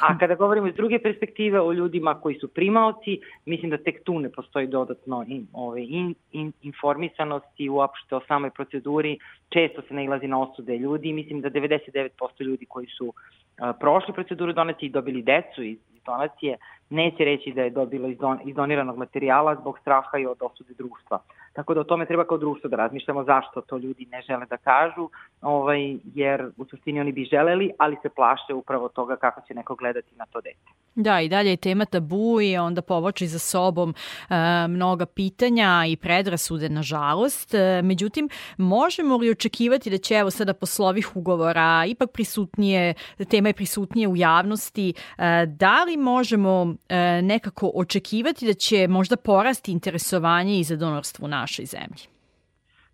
A 0.00 0.18
kada 0.18 0.34
govorimo 0.34 0.66
iz 0.66 0.74
druge 0.74 0.98
perspektive 0.98 1.60
o 1.60 1.72
ljudima 1.72 2.14
koji 2.14 2.34
su 2.40 2.48
primaoci, 2.48 3.20
mislim 3.46 3.70
da 3.70 3.78
tek 3.78 4.04
tu 4.04 4.18
ne 4.18 4.28
postoji 4.28 4.66
dodatno 4.66 5.24
in, 5.28 5.46
ove, 5.52 5.82
in, 5.82 6.14
in, 6.32 6.52
informisanosti 6.62 7.68
uopšte 7.68 8.16
o 8.16 8.20
samoj 8.28 8.50
proceduri. 8.50 9.18
Često 9.48 9.82
se 9.82 9.94
nailazi 9.94 10.26
na 10.28 10.40
osude 10.42 10.78
ljudi. 10.78 11.12
Mislim 11.12 11.40
da 11.40 11.50
99% 11.50 12.08
ljudi 12.40 12.66
koji 12.66 12.86
su 12.86 13.12
a, 13.58 13.72
prošli 13.72 14.14
proceduru 14.14 14.52
donacije 14.52 14.86
i 14.86 14.92
dobili 14.92 15.22
decu 15.22 15.62
iz, 15.62 15.78
iz 15.94 16.02
donacije, 16.06 16.56
neće 16.90 17.24
reći 17.24 17.52
da 17.52 17.62
je 17.62 17.70
dobilo 17.70 18.08
iz, 18.08 18.18
don, 18.18 18.38
iz 18.44 18.54
doniranog 18.54 18.96
materijala 18.96 19.56
zbog 19.60 19.78
straha 19.78 20.18
i 20.18 20.26
od 20.26 20.38
osude 20.40 20.74
društva. 20.78 21.18
Tako 21.52 21.74
da 21.74 21.80
o 21.80 21.84
tome 21.84 22.06
treba 22.06 22.24
kao 22.24 22.38
društvo 22.38 22.70
da 22.70 22.76
razmišljamo 22.76 23.24
zašto 23.24 23.60
to 23.60 23.76
ljudi 23.76 24.06
ne 24.06 24.22
žele 24.22 24.46
da 24.46 24.56
kažu, 24.56 25.08
ovaj, 25.42 25.96
jer 26.14 26.50
u 26.56 26.64
suštini 26.64 27.00
oni 27.00 27.12
bi 27.12 27.24
želeli, 27.24 27.70
ali 27.78 27.96
se 28.02 28.08
plaše 28.08 28.54
upravo 28.54 28.88
toga 28.88 29.16
kako 29.16 29.40
će 29.48 29.54
neko 29.54 29.74
gledati 29.74 30.14
na 30.16 30.26
to 30.26 30.40
dete. 30.40 30.58
Da, 30.94 31.20
i 31.20 31.28
dalje 31.28 31.50
je 31.50 31.56
tema 31.56 31.84
tabu 31.84 32.40
i 32.40 32.56
onda 32.56 32.82
povoči 32.82 33.26
za 33.26 33.38
sobom 33.38 33.94
e, 33.94 34.34
mnoga 34.68 35.06
pitanja 35.06 35.84
i 35.88 35.96
predrasude, 35.96 36.68
nažalost. 36.68 37.54
E, 37.54 37.82
međutim, 37.82 38.28
možemo 38.56 39.16
li 39.16 39.30
očekivati 39.30 39.90
da 39.90 39.98
će 39.98 40.14
evo 40.14 40.30
sada 40.30 40.54
posle 40.54 40.86
ovih 40.86 41.16
ugovora 41.16 41.84
ipak 41.86 42.10
prisutnije, 42.12 42.94
tema 43.30 43.48
je 43.48 43.54
prisutnije 43.54 44.08
u 44.08 44.16
javnosti, 44.16 44.94
e, 45.18 45.46
da 45.46 45.84
li 45.84 45.96
možemo 45.96 46.74
e, 46.88 47.22
nekako 47.22 47.70
očekivati 47.74 48.46
da 48.46 48.54
će 48.54 48.88
možda 48.88 49.16
porasti 49.16 49.72
interesovanje 49.72 50.58
i 50.58 50.64
za 50.64 50.76
donorstvo 50.76 51.24
u 51.24 51.28
našoj 51.40 51.64
zemlji? 51.64 52.04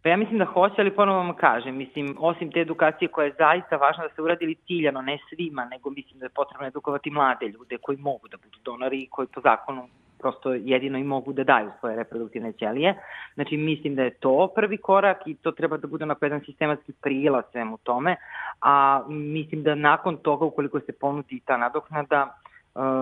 Pa 0.02 0.10
ja 0.10 0.16
mislim 0.16 0.38
da 0.38 0.44
hoće, 0.44 0.74
ali 0.78 0.96
ponovo 0.96 1.18
vam 1.18 1.36
kažem, 1.36 1.76
mislim, 1.76 2.16
osim 2.18 2.52
te 2.52 2.60
edukacije 2.60 3.08
koja 3.08 3.24
je 3.24 3.34
zaista 3.38 3.76
važna 3.76 4.04
da 4.04 4.14
se 4.14 4.22
uradili 4.22 4.54
ciljano, 4.66 5.02
ne 5.02 5.18
svima, 5.28 5.64
nego 5.64 5.90
mislim 5.90 6.18
da 6.18 6.26
je 6.26 6.36
potrebno 6.40 6.66
edukovati 6.66 7.10
mlade 7.10 7.46
ljude 7.48 7.78
koji 7.78 7.98
mogu 7.98 8.28
da 8.28 8.36
budu 8.36 8.58
donori 8.64 8.98
i 9.02 9.08
koji 9.10 9.28
po 9.34 9.40
zakonu 9.40 9.88
prosto 10.18 10.54
jedino 10.54 10.98
i 10.98 11.04
mogu 11.04 11.32
da 11.32 11.44
daju 11.44 11.70
svoje 11.80 11.96
reproduktivne 11.96 12.52
ćelije. 12.52 12.94
Znači, 13.34 13.56
mislim 13.56 13.94
da 13.94 14.02
je 14.02 14.10
to 14.10 14.52
prvi 14.54 14.76
korak 14.76 15.26
i 15.26 15.34
to 15.34 15.52
treba 15.52 15.76
da 15.76 15.86
bude 15.86 16.04
onako 16.04 16.24
jedan 16.24 16.40
sistematski 16.40 16.92
prijela 16.92 17.42
svemu 17.52 17.78
tome, 17.82 18.16
a 18.60 19.04
mislim 19.08 19.62
da 19.62 19.74
nakon 19.74 20.16
toga, 20.16 20.44
ukoliko 20.44 20.80
se 20.80 20.92
ponudi 20.92 21.40
ta 21.44 21.56
nadoknada, 21.56 22.38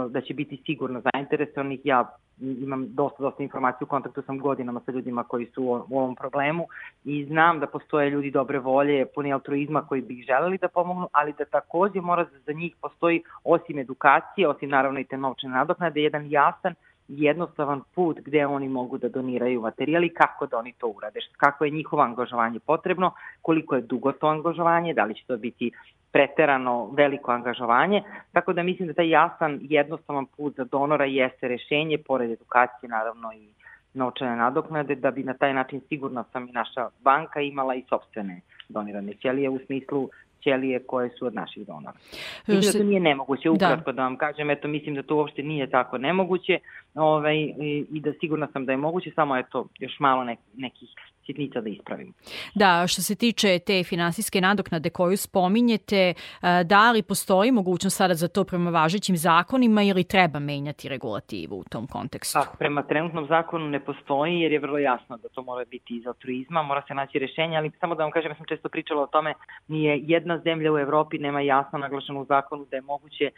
da 0.08 0.20
će 0.20 0.34
biti 0.34 0.62
sigurno 0.66 1.02
zainteresovanih. 1.12 1.80
Ja 1.84 2.10
imam 2.40 2.86
dosta, 2.88 3.22
dosta 3.22 3.42
informacija, 3.42 3.78
u 3.84 3.86
kontaktu 3.86 4.22
sam 4.22 4.38
godinama 4.38 4.80
sa 4.86 4.92
ljudima 4.92 5.24
koji 5.24 5.46
su 5.46 5.64
u 5.88 5.98
ovom 5.98 6.14
problemu 6.14 6.66
i 7.04 7.24
znam 7.24 7.60
da 7.60 7.66
postoje 7.66 8.10
ljudi 8.10 8.30
dobre 8.30 8.58
volje, 8.58 9.06
puni 9.14 9.32
altruizma 9.32 9.86
koji 9.86 10.02
bi 10.02 10.24
želeli 10.26 10.58
da 10.58 10.68
pomognu, 10.68 11.08
ali 11.12 11.34
da 11.38 11.44
takođe 11.44 12.00
mora 12.00 12.26
za 12.46 12.52
njih 12.52 12.74
postoji 12.80 13.22
osim 13.44 13.78
edukacije, 13.78 14.48
osim 14.48 14.70
naravno 14.70 15.00
i 15.00 15.04
te 15.04 15.16
novčane 15.16 15.54
nadoknade, 15.54 16.02
jedan 16.02 16.30
jasan 16.30 16.74
jednostavan 17.08 17.82
put 17.94 18.20
gde 18.20 18.46
oni 18.46 18.68
mogu 18.68 18.98
da 18.98 19.08
doniraju 19.08 19.60
materijal 19.60 20.04
i 20.04 20.14
kako 20.14 20.46
da 20.46 20.58
oni 20.58 20.72
to 20.72 20.88
urade, 20.88 21.20
kako 21.36 21.64
je 21.64 21.70
njihovo 21.70 22.02
angažovanje 22.02 22.58
potrebno, 22.58 23.12
koliko 23.42 23.74
je 23.74 23.82
dugo 23.82 24.12
to 24.12 24.26
angažovanje, 24.26 24.94
da 24.94 25.04
li 25.04 25.14
će 25.14 25.24
to 25.26 25.36
biti 25.36 25.70
preterano 26.14 26.90
veliko 26.96 27.32
angažovanje, 27.32 28.02
tako 28.32 28.52
da 28.52 28.62
mislim 28.62 28.88
da 28.88 28.94
taj 28.94 29.08
jasan, 29.08 29.58
jednostavan 29.62 30.26
put 30.26 30.56
za 30.56 30.64
donora 30.64 31.04
jeste 31.04 31.48
rešenje, 31.48 31.98
pored 31.98 32.30
edukacije 32.30 32.88
naravno 32.88 33.32
i 33.32 33.48
novčane 33.94 34.36
nadoknade, 34.36 34.94
da 34.94 35.10
bi 35.10 35.22
na 35.22 35.34
taj 35.34 35.54
način 35.54 35.80
sigurno 35.88 36.24
sam 36.32 36.48
i 36.48 36.52
naša 36.52 36.88
banka 37.00 37.40
imala 37.40 37.74
i 37.74 37.82
sobstvene 37.88 38.40
donirane 38.68 39.14
ćelije 39.14 39.48
u 39.48 39.58
smislu 39.66 40.08
ćelije 40.42 40.78
koje 40.86 41.10
su 41.10 41.26
od 41.26 41.34
naših 41.34 41.66
donora. 41.66 41.98
Mislim 42.46 42.72
da 42.72 42.78
to 42.78 42.84
nije 42.84 43.00
nemoguće, 43.00 43.48
da. 43.48 43.52
ukratko 43.52 43.92
da. 43.92 43.96
da 43.96 44.02
vam 44.02 44.16
kažem, 44.16 44.50
eto 44.50 44.68
mislim 44.68 44.94
da 44.94 45.02
to 45.02 45.16
uopšte 45.16 45.42
nije 45.42 45.70
tako 45.70 45.98
nemoguće 45.98 46.58
ovaj, 46.94 47.36
i, 47.36 47.86
i 47.92 48.00
da 48.00 48.12
sigurno 48.20 48.48
sam 48.52 48.66
da 48.66 48.72
je 48.72 48.76
moguće, 48.76 49.10
samo 49.14 49.36
eto 49.36 49.66
još 49.78 49.98
malo 49.98 50.24
nek, 50.24 50.38
nekih 50.56 50.88
sitnica 51.26 51.60
da 51.60 51.68
ispravim. 51.68 52.14
Da, 52.54 52.86
što 52.86 53.02
se 53.02 53.14
tiče 53.14 53.58
te 53.58 53.84
finansijske 53.84 54.40
nadoknade 54.40 54.90
koju 54.90 55.16
spominjete, 55.16 56.14
e, 56.42 56.64
da 56.64 56.92
li 56.92 57.02
postoji 57.02 57.52
mogućnost 57.52 57.96
sada 57.96 58.14
za 58.14 58.28
to 58.28 58.44
prema 58.44 58.70
važećim 58.70 59.16
zakonima 59.16 59.82
ili 59.82 60.04
treba 60.04 60.38
menjati 60.38 60.88
regulativu 60.88 61.58
u 61.58 61.64
tom 61.64 61.86
kontekstu? 61.86 62.38
Pa, 62.38 62.56
prema 62.58 62.82
trenutnom 62.82 63.26
zakonu 63.26 63.68
ne 63.68 63.80
postoji 63.80 64.40
jer 64.40 64.52
je 64.52 64.58
vrlo 64.58 64.78
jasno 64.78 65.16
da 65.16 65.28
to 65.28 65.42
mora 65.42 65.64
biti 65.64 65.96
iz 65.96 66.06
altruizma, 66.06 66.62
mora 66.62 66.82
se 66.88 66.94
naći 66.94 67.18
rešenje, 67.18 67.56
ali 67.56 67.70
samo 67.80 67.94
da 67.94 68.02
vam 68.02 68.12
kažem, 68.12 68.30
ja 68.30 68.36
sam 68.36 68.46
često 68.46 68.68
pričala 68.68 69.02
o 69.02 69.06
tome, 69.06 69.34
nije 69.68 70.00
jedna 70.02 70.38
zemlja 70.38 70.72
u 70.72 70.78
Evropi 70.78 71.18
nema 71.18 71.40
jasno 71.40 71.78
naglašeno 71.78 72.20
u 72.20 72.24
zakonu 72.24 72.64
da 72.70 72.76
je 72.76 72.82
moguće 72.82 73.30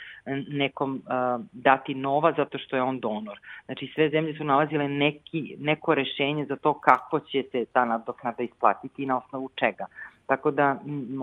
nekom 0.49 0.95
uh, 0.95 1.45
dati 1.53 1.95
nova 1.95 2.33
zato 2.37 2.59
što 2.59 2.77
je 2.77 2.83
on 2.83 3.01
donor. 3.01 3.41
Znači 3.65 3.93
sve 3.95 4.11
zemlje 4.11 4.37
su 4.39 4.45
nalazile 4.45 4.89
neki, 4.89 5.57
neko 5.59 5.95
rešenje 5.95 6.45
za 6.45 6.57
to 6.57 6.81
kako 6.81 7.21
će 7.21 7.43
se 7.53 7.65
ta 7.77 7.85
nadoknada 7.85 8.43
isplatiti 8.43 9.03
i 9.03 9.07
na 9.07 9.19
osnovu 9.19 9.51
čega. 9.55 9.87
Tako 10.27 10.51
da, 10.51 10.77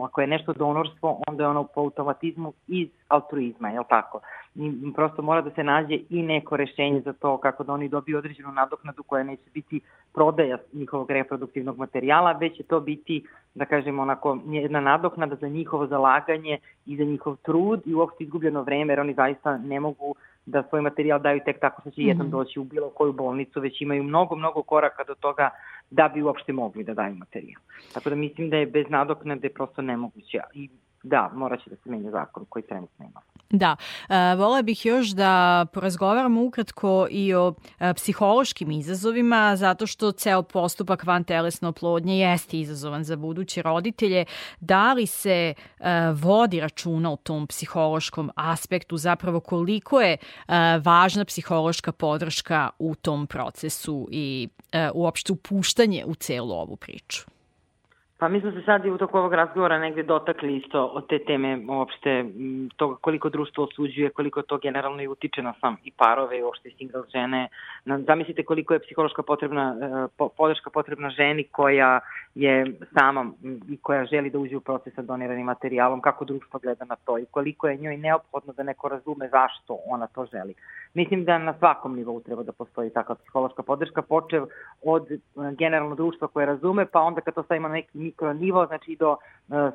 ako 0.05 0.22
je 0.22 0.27
nešto 0.27 0.53
donorstvo, 0.53 1.22
onda 1.27 1.43
je 1.43 1.50
ono 1.50 1.63
po 1.63 1.81
automatizmu 1.81 2.53
iz 2.67 2.89
altruizma, 3.07 3.69
je 3.69 3.79
li 3.79 3.86
tako? 3.89 4.19
I 4.55 4.93
prosto 4.95 5.22
mora 5.22 5.41
da 5.41 5.50
se 5.51 5.63
nađe 5.63 5.98
i 6.10 6.22
neko 6.22 6.57
rešenje 6.57 7.01
za 7.01 7.13
to 7.13 7.38
kako 7.38 7.63
da 7.63 7.74
oni 7.74 7.89
dobiju 7.89 8.17
određenu 8.17 8.51
nadoknadu 8.51 9.03
koja 9.03 9.24
neće 9.24 9.50
biti 9.53 9.81
prodaja 10.13 10.57
njihovog 10.74 11.12
reproduktivnog 11.12 11.77
materijala, 11.77 12.31
već 12.31 12.57
će 12.57 12.63
to 12.63 12.79
biti, 12.79 13.24
da 13.55 13.65
kažemo, 13.65 14.01
onako, 14.01 14.38
jedna 14.45 14.81
nadoknada 14.81 15.36
za 15.36 15.48
njihovo 15.48 15.88
zalaganje 15.88 16.57
i 16.86 16.98
za 16.98 17.03
njihov 17.03 17.36
trud 17.36 17.81
i 17.86 17.95
uopšte 17.95 18.24
izgubljeno 18.24 18.62
vreme, 18.62 18.93
jer 18.93 19.00
oni 19.00 19.13
zaista 19.13 19.57
ne 19.57 19.79
mogu 19.79 20.15
da 20.45 20.63
svoj 20.69 20.81
materijal 20.81 21.21
daju 21.21 21.39
tek 21.45 21.59
tako 21.59 21.81
što 21.81 21.91
će 21.91 22.01
mm 22.01 22.03
-hmm. 22.03 22.07
jednom 22.07 22.29
doći 22.29 22.59
u 22.59 22.63
bilo 22.63 22.89
koju 22.89 23.13
bolnicu, 23.13 23.59
već 23.59 23.81
imaju 23.81 24.03
mnogo, 24.03 24.35
mnogo 24.35 24.63
koraka 24.63 25.03
do 25.03 25.15
toga 25.15 25.50
da 25.89 26.12
bi 26.13 26.21
uopšte 26.21 26.53
mogli 26.53 26.83
da 26.83 26.93
daju 26.93 27.15
materijal. 27.15 27.62
Tako 27.93 28.09
da 28.09 28.15
mislim 28.15 28.50
da 28.50 28.57
je 28.57 28.65
bez 28.65 28.85
nadoknade 28.89 29.50
prosto 29.50 29.81
nemoguće 29.81 30.39
i 30.53 30.69
da, 31.03 31.31
moraće 31.36 31.69
da 31.69 31.75
se 31.75 31.89
menja 31.89 32.12
zakon 32.12 32.45
koji 32.50 32.63
trenutno 32.63 33.05
ima. 33.05 33.22
Da, 33.50 33.75
e, 34.10 34.36
vola 34.36 34.62
bih 34.62 34.86
još 34.86 35.07
da 35.10 35.65
porazgovaramo 35.74 36.43
ukratko 36.43 37.07
i 37.12 37.33
o 37.33 37.53
e, 37.79 37.93
psihološkim 37.93 38.72
izazovima, 38.72 39.55
zato 39.55 39.88
što 39.88 40.12
ceo 40.12 40.43
postupak 40.43 41.03
van 41.03 41.24
telesne 41.24 41.67
oplodnje 41.67 42.19
jeste 42.19 42.60
izazovan 42.60 43.03
za 43.03 43.15
buduće 43.15 43.62
roditelje. 43.62 44.25
Da 44.60 44.93
li 44.93 45.07
se 45.07 45.53
e, 45.53 45.53
vodi 46.12 46.60
računa 46.60 47.12
u 47.12 47.17
tom 47.17 47.48
psihološkom 47.48 48.31
aspektu, 48.36 48.98
zapravo 48.98 49.39
koliko 49.39 50.01
je 50.01 50.13
e, 50.13 50.17
važna 50.83 51.25
psihološka 51.25 51.91
podrška 51.91 52.69
u 52.79 52.95
tom 52.95 53.27
procesu 53.27 54.07
i 54.12 54.50
e, 54.72 54.89
uopšte 54.93 55.33
upuštanje 55.33 56.05
u 56.05 56.15
celu 56.15 56.51
ovu 56.51 56.75
priču? 56.75 57.33
Pa 58.24 58.30
mi 58.30 58.42
smo 58.42 58.51
se 58.51 58.62
sad 58.65 58.86
i 58.86 58.92
u 58.92 58.98
toku 58.98 59.18
ovog 59.18 59.34
razgovora 59.34 59.80
negde 59.80 60.03
dotakli 60.03 60.56
isto 60.58 60.86
od 60.86 61.08
te 61.08 61.20
teme 61.20 61.60
uopšte 61.70 62.25
toga 62.75 62.96
koliko 63.01 63.30
društvo 63.30 63.63
osuđuje, 63.63 64.10
koliko 64.10 64.42
to 64.42 64.58
generalno 64.58 65.01
i 65.01 65.08
utiče 65.08 65.42
na 65.42 65.53
sam 65.62 65.77
i 65.84 65.92
parove 65.92 66.39
i 66.39 66.44
uopšte 66.44 66.70
single 66.77 67.01
žene. 67.13 67.48
Zamislite 67.86 68.44
koliko 68.44 68.74
je 68.74 68.80
psihološka 68.80 69.24
potrebna, 69.24 69.75
e, 70.20 70.27
podrška 70.38 70.70
potrebna 70.70 71.10
ženi 71.10 71.44
koja 71.44 72.00
je 72.36 72.74
sama 72.98 73.32
i 73.70 73.78
koja 73.78 74.06
želi 74.06 74.30
da 74.30 74.40
uđe 74.40 74.58
u 74.58 74.62
proces 74.62 74.94
sa 74.94 75.02
doniranim 75.02 75.46
materijalom, 75.46 76.02
kako 76.02 76.25
društvo 76.25 76.60
gleda 76.60 76.86
na 76.86 76.96
to 76.96 77.20
i 77.20 77.25
koliko 77.25 77.68
je 77.68 77.78
njoj 77.78 77.98
neophodno 77.98 78.54
da 78.54 78.63
neko 78.63 78.90
razume 78.90 79.30
zašto 79.30 79.78
ona 79.86 80.08
to 80.08 80.25
želi. 80.25 80.54
Mislim 80.94 81.25
da 81.25 81.38
na 81.38 81.54
svakom 81.60 81.96
nivou 81.96 82.22
treba 82.22 82.44
da 82.44 82.52
postoji 82.52 82.90
takva 82.90 83.16
psihološka 83.16 83.63
podrška, 83.63 84.02
počev 84.02 84.46
od 84.82 85.12
e, 85.12 85.18
generalno 85.58 85.96
društva 85.96 86.28
koje 86.28 86.46
razume, 86.46 86.86
pa 86.86 87.00
onda 87.00 87.22
kad 87.22 87.34
to 87.34 87.44
stavimo 87.44 87.68
na 87.68 87.74
neki 87.74 88.13
nivo, 88.36 88.66
znači 88.66 88.96
do 89.00 89.12
uh, 89.12 89.18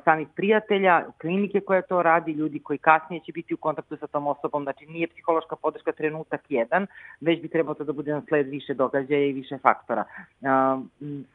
samih 0.03 0.27
prijatelja, 0.35 1.05
klinike 1.21 1.59
koja 1.59 1.81
to 1.81 2.03
radi, 2.03 2.31
ljudi 2.31 2.59
koji 2.59 2.77
kasnije 2.77 3.19
će 3.19 3.31
biti 3.31 3.53
u 3.53 3.57
kontaktu 3.57 3.97
sa 3.97 4.07
tom 4.07 4.27
osobom, 4.27 4.63
znači 4.63 4.85
nije 4.85 5.07
psihološka 5.07 5.55
podrška 5.55 5.91
trenutak 5.91 6.41
jedan, 6.49 6.87
već 7.21 7.41
bi 7.41 7.47
trebalo 7.47 7.73
to 7.73 7.83
da 7.83 7.93
bude 7.93 8.13
na 8.13 8.21
sled 8.27 8.47
više 8.47 8.73
događaja 8.73 9.25
i 9.25 9.33
više 9.33 9.57
faktora. 9.57 10.03
Uh, 10.41 10.83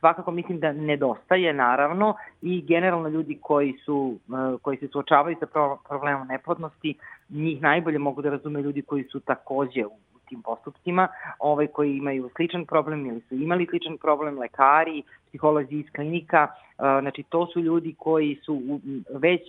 svakako 0.01 0.31
mislim 0.31 0.61
da 0.61 0.73
nedostaje, 0.73 1.14
naravno, 1.53 2.15
i 2.43 2.63
generalno 2.63 3.09
ljudi 3.09 3.39
koji 3.43 3.73
su 3.85 4.19
uh, 4.29 4.61
koji 4.63 4.77
se 4.77 4.89
suočavaju 4.89 5.37
sa 5.41 5.47
problemom 5.89 6.29
neplodnosti, 6.29 6.95
njih 7.29 7.63
najbolje 7.63 7.99
mogu 7.99 8.23
da 8.23 8.31
razume 8.31 8.63
ljudi 8.63 8.83
koji 8.83 9.05
su 9.05 9.21
takođe 9.21 9.87
u 9.87 9.91
tim 10.29 10.43
postupcima, 10.43 11.09
ovaj, 11.39 11.67
koji 11.67 11.97
imaju 11.97 12.31
sličan 12.37 12.67
problem 12.67 13.07
ili 13.07 13.21
su 13.21 13.35
imali 13.35 13.67
sličan 13.67 13.99
problem, 13.99 14.39
lekari, 14.39 15.03
psiholozi 15.29 15.75
iz 15.75 15.87
klinika, 15.95 16.49
znači 16.77 17.23
to 17.23 17.47
su 17.47 17.61
ljudi 17.61 17.95
koji 17.99 18.41
su 18.45 18.63
već 19.11 19.43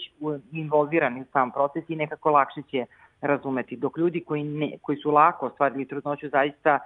involvirani 0.51 1.21
u 1.21 1.25
sam 1.34 1.51
proces 1.51 1.84
i 1.89 1.95
nekako 1.95 2.32
lakše 2.32 2.62
će 2.62 2.86
razumeti, 3.21 3.75
dok 3.75 3.97
ljudi 3.97 4.23
koji, 4.28 4.43
ne, 4.43 4.71
koji 4.82 4.97
su 4.97 5.12
lako 5.12 5.45
ostvarili 5.45 5.86
trudnoću 5.86 6.30
zaista 6.30 6.80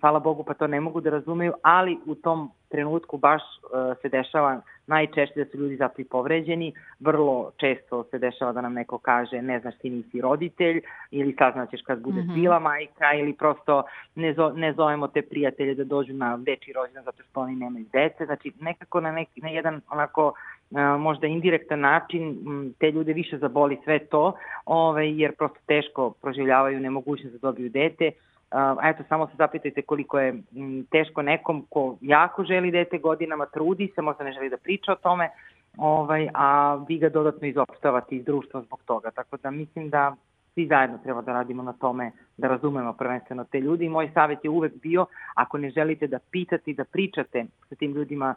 hvala 0.00 0.18
Bogu 0.18 0.44
pa 0.44 0.54
to 0.54 0.66
ne 0.66 0.80
mogu 0.80 1.00
da 1.00 1.10
razumeju, 1.10 1.52
ali 1.62 1.98
u 2.06 2.14
tom 2.14 2.50
trenutku 2.68 3.16
baš 3.16 3.42
uh, 3.42 3.96
se 4.02 4.08
dešava 4.08 4.60
najčešće 4.86 5.44
da 5.44 5.50
su 5.50 5.58
ljudi 5.58 5.76
zapravo 5.76 6.08
povređeni, 6.10 6.72
vrlo 7.00 7.50
često 7.56 8.04
se 8.04 8.18
dešava 8.18 8.52
da 8.52 8.60
nam 8.60 8.72
neko 8.72 8.98
kaže 8.98 9.42
ne 9.42 9.60
znaš 9.60 9.78
ti 9.78 9.90
nisi 9.90 10.20
roditelj 10.20 10.80
ili 11.10 11.34
saznaćeš 11.38 11.82
kad 11.82 12.00
budeš 12.02 12.24
mm 12.24 12.28
-hmm. 12.28 12.34
bila 12.34 12.58
majka 12.58 13.12
ili 13.14 13.32
prosto 13.32 13.82
ne, 14.14 14.34
zo, 14.34 14.52
ne 14.52 14.72
zovemo 14.72 15.08
te 15.08 15.22
prijatelje 15.22 15.74
da 15.74 15.84
dođu 15.84 16.14
na 16.14 16.34
veći 16.34 16.72
rođendan 16.72 17.04
zato 17.04 17.22
što 17.22 17.40
oni 17.40 17.56
nemaju 17.56 17.84
dece, 17.92 18.26
znači 18.26 18.52
nekako 18.60 19.00
na, 19.00 19.12
neki, 19.12 19.40
na 19.40 19.48
jedan 19.48 19.80
onako 19.90 20.26
uh, 20.26 21.00
možda 21.00 21.26
indirektan 21.26 21.80
način 21.80 22.38
te 22.78 22.90
ljude 22.90 23.12
više 23.12 23.38
zaboli 23.38 23.78
sve 23.84 23.98
to, 23.98 24.32
ovaj, 24.64 25.20
jer 25.20 25.36
prosto 25.36 25.58
teško 25.66 26.10
proživljavaju 26.10 26.80
nemogućnost 26.80 27.32
da 27.32 27.38
dobiju 27.38 27.68
dete, 27.68 28.10
Uh, 28.50 28.78
eto, 28.84 29.02
samo 29.08 29.26
se 29.26 29.32
zapitajte 29.38 29.82
koliko 29.82 30.18
je 30.18 30.28
m, 30.28 30.84
teško 30.90 31.22
nekom 31.22 31.66
ko 31.70 31.96
jako 32.00 32.44
želi 32.44 32.70
dete 32.70 32.98
godinama, 32.98 33.46
trudi 33.46 33.92
se, 33.94 34.02
možda 34.02 34.24
ne 34.24 34.32
želi 34.32 34.48
da 34.48 34.56
priča 34.56 34.92
o 34.92 34.96
tome, 35.02 35.30
ovaj, 35.76 36.28
a 36.34 36.74
vi 36.88 36.98
ga 36.98 37.08
dodatno 37.08 37.48
izopštavate 37.48 38.16
iz 38.16 38.24
društva 38.24 38.62
zbog 38.62 38.80
toga. 38.84 39.10
Tako 39.10 39.36
da 39.36 39.50
mislim 39.50 39.90
da 39.90 40.16
svi 40.54 40.66
zajedno 40.66 40.98
treba 40.98 41.22
da 41.22 41.32
radimo 41.32 41.62
na 41.62 41.72
tome, 41.72 42.10
da 42.36 42.48
razumemo 42.48 42.92
prvenstveno 42.92 43.44
te 43.44 43.60
ljudi 43.60 43.84
i 43.84 43.88
moj 43.88 44.10
savjet 44.14 44.44
je 44.44 44.50
uvek 44.50 44.72
bio, 44.82 45.06
ako 45.34 45.58
ne 45.58 45.70
želite 45.70 46.06
da 46.06 46.18
pitate 46.30 46.70
i 46.70 46.74
da 46.74 46.84
pričate 46.84 47.44
sa 47.68 47.74
tim 47.74 47.92
ljudima 47.92 48.34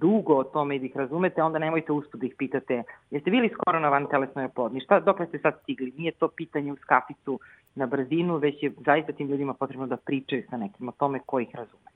dugo 0.00 0.34
o 0.34 0.44
tome 0.44 0.76
i 0.76 0.78
da 0.78 0.86
ih 0.86 0.96
razumete, 0.96 1.42
onda 1.42 1.58
nemojte 1.58 1.92
uspud 1.92 2.20
da 2.20 2.26
ih 2.26 2.34
pitate 2.38 2.82
jeste 3.10 3.30
bili 3.30 3.48
skoro 3.48 3.80
na 3.80 3.88
van 3.88 4.06
telesnoj 4.06 4.44
oplodni, 4.44 4.80
šta, 4.80 5.00
dok 5.00 5.16
ste 5.28 5.38
sad 5.38 5.54
stigli, 5.62 5.92
nije 5.98 6.12
to 6.12 6.28
pitanje 6.28 6.72
u 6.72 6.76
skaficu 6.76 7.40
na 7.76 7.86
brzinu, 7.86 8.36
već 8.36 8.62
je 8.62 8.72
zaista 8.86 9.12
tim 9.12 9.28
ljudima 9.28 9.54
potrebno 9.54 9.86
da 9.86 9.96
pričaju 9.96 10.42
sa 10.50 10.56
nekim 10.56 10.88
o 10.88 10.92
tome 10.92 11.20
ko 11.26 11.40
ih 11.40 11.48
razume. 11.54 11.86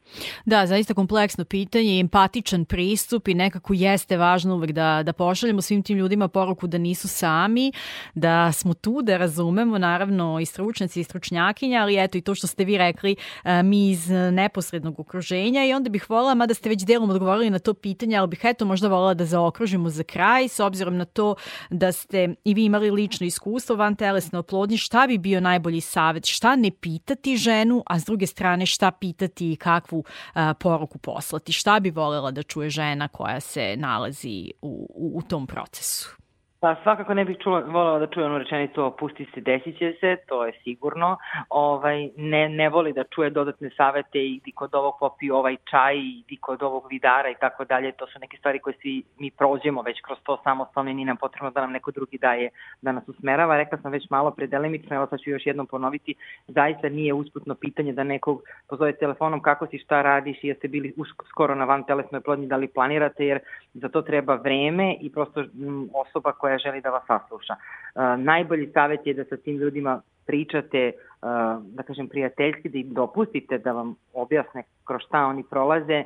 Da, 0.45 0.67
zaista 0.67 0.95
kompleksno 0.95 1.45
pitanje, 1.45 2.01
empatičan 2.01 2.65
pristup 2.65 3.29
i 3.29 3.35
nekako 3.35 3.75
jeste 3.75 4.17
važno 4.17 4.55
uvek 4.55 4.73
da, 4.73 5.03
da 5.03 5.13
pošaljemo 5.13 5.63
svim 5.63 5.83
tim 5.83 5.99
ljudima 5.99 6.29
poruku 6.29 6.67
da 6.67 6.79
nisu 6.79 7.09
sami, 7.09 7.73
da 8.15 8.53
smo 8.53 8.75
tu, 8.75 9.03
da 9.03 9.17
razumemo, 9.17 9.79
naravno 9.79 10.41
i 10.41 10.47
stručnici 10.47 11.01
i 11.01 11.05
stručnjakinja, 11.05 11.83
ali 11.83 12.05
eto 12.05 12.19
i 12.19 12.21
to 12.21 12.35
što 12.35 12.47
ste 12.47 12.65
vi 12.65 12.79
rekli, 12.79 13.17
e, 13.45 13.63
mi 13.63 13.91
iz 13.91 14.11
neposrednog 14.11 15.01
okruženja 15.01 15.65
i 15.65 15.73
onda 15.73 15.91
bih 15.91 16.11
volila, 16.11 16.35
mada 16.35 16.55
ste 16.55 16.69
već 16.69 16.85
delom 16.85 17.11
odgovorili 17.11 17.51
na 17.51 17.59
to 17.59 17.75
pitanje, 17.75 18.17
ali 18.17 18.29
bih 18.29 18.41
eto 18.43 18.65
možda 18.65 18.89
volila 18.89 19.15
da 19.15 19.25
zaokružimo 19.25 19.91
za 19.91 20.03
kraj, 20.03 20.49
s 20.49 20.61
obzirom 20.61 20.97
na 20.97 21.05
to 21.05 21.35
da 21.71 21.93
ste 21.93 22.35
i 22.45 22.55
vi 22.55 22.65
imali 22.65 22.91
lično 22.91 23.27
iskustvo 23.27 23.77
van 23.77 23.97
telesne 23.97 24.39
oplodnje, 24.39 24.77
šta 24.77 25.07
bi 25.07 25.19
bio 25.19 25.41
najbolji 25.41 25.70
savet, 25.81 26.27
šta 26.27 26.57
ne 26.57 26.71
pitati 26.71 27.37
ženu, 27.37 27.83
a 27.87 27.99
s 27.99 28.05
druge 28.05 28.27
strane 28.27 28.67
šta 28.67 28.91
pitati 28.91 29.53
i 29.53 29.57
kakvu 29.57 30.05
a, 30.35 30.55
poruku 30.55 30.99
poslati, 30.99 31.53
šta 31.53 31.81
bi 31.81 31.91
volela 31.91 32.31
da 32.31 32.43
čuje 32.43 32.71
žena 32.71 33.09
koja 33.09 33.41
se 33.41 33.77
nalazi 33.77 34.53
u, 34.63 34.87
u, 34.95 35.19
u 35.19 35.23
tom 35.23 35.47
procesu? 35.47 36.20
Pa 36.61 36.77
svakako 36.83 37.15
ne 37.15 37.25
bih 37.25 37.39
čula, 37.39 37.61
volala 37.61 37.99
da 37.99 38.07
čuje 38.07 38.27
onu 38.27 38.39
rečenicu 38.39 38.83
opusti 38.85 39.27
se, 39.35 39.41
desit 39.41 39.79
će 39.79 39.95
se, 40.01 40.17
to 40.29 40.47
je 40.47 40.53
sigurno. 40.65 41.17
Ovaj, 41.51 42.09
ne, 42.17 42.49
ne 42.49 42.69
voli 42.69 42.93
da 42.93 43.05
čuje 43.05 43.31
dodatne 43.31 43.71
savete 43.77 44.19
i 44.19 44.41
di 44.45 44.53
kod 44.53 44.75
ovog 44.75 44.95
popi 45.01 45.31
ovaj 45.31 45.57
čaj 45.71 45.97
i 45.99 46.23
di 46.29 46.37
kod 46.37 46.63
ovog 46.63 46.87
vidara 46.91 47.31
i 47.31 47.35
tako 47.41 47.65
dalje. 47.65 47.93
To 47.93 48.07
su 48.07 48.19
neke 48.19 48.37
stvari 48.37 48.59
koje 48.59 48.75
svi 48.81 49.03
mi 49.19 49.31
prođemo 49.31 49.83
već 49.83 50.01
kroz 50.01 50.19
to 50.23 50.41
samostalno 50.45 50.91
i 50.91 50.95
nije 50.95 51.07
nam 51.07 51.17
potrebno 51.17 51.51
da 51.51 51.61
nam 51.61 51.73
neko 51.73 51.91
drugi 51.91 52.19
daje 52.19 52.51
da 52.83 52.93
nas 52.93 53.09
usmerava. 53.09 53.57
Rekla 53.57 53.79
sam 53.79 53.93
već 53.93 54.11
malo 54.11 54.31
predelimično, 54.31 54.97
evo 54.97 55.07
sad 55.07 55.21
ću 55.21 55.31
još 55.31 55.47
jednom 55.47 55.67
ponoviti, 55.67 56.15
zaista 56.49 56.89
nije 56.89 57.15
usputno 57.15 57.55
pitanje 57.55 57.93
da 57.93 58.05
nekog 58.05 58.43
pozove 58.69 58.93
telefonom 58.93 59.43
kako 59.43 59.67
si, 59.67 59.79
šta 59.79 60.03
radiš 60.03 60.45
i 60.45 60.49
jeste 60.49 60.69
bili 60.69 60.95
skoro 61.29 61.55
na 61.55 61.65
van 61.65 61.85
telesnoj 61.85 62.21
plodnji, 62.21 62.47
da 62.47 62.57
li 62.57 62.69
planirate, 62.69 63.27
jer 63.27 63.39
za 63.75 63.89
to 63.89 64.03
treba 64.03 64.35
vreme 64.35 64.97
i 65.01 65.13
prosto 65.13 65.45
osoba 65.95 66.33
koja 66.33 66.50
koja 66.51 66.59
želi 66.59 66.81
da 66.81 66.91
vas 66.91 67.03
sasluša. 67.07 67.55
Najbolji 68.19 68.71
savjet 68.75 69.07
je 69.07 69.15
da 69.15 69.25
sa 69.25 69.37
tim 69.37 69.57
ljudima 69.57 70.01
pričate, 70.27 70.93
da 71.63 71.83
kažem, 71.87 72.09
prijateljski, 72.09 72.69
da 72.69 72.79
im 72.79 72.95
dopustite 72.95 73.59
da 73.59 73.73
vam 73.73 73.95
objasne 74.15 74.63
kroz 74.87 75.01
šta 75.07 75.27
oni 75.27 75.45
prolaze, 75.51 76.05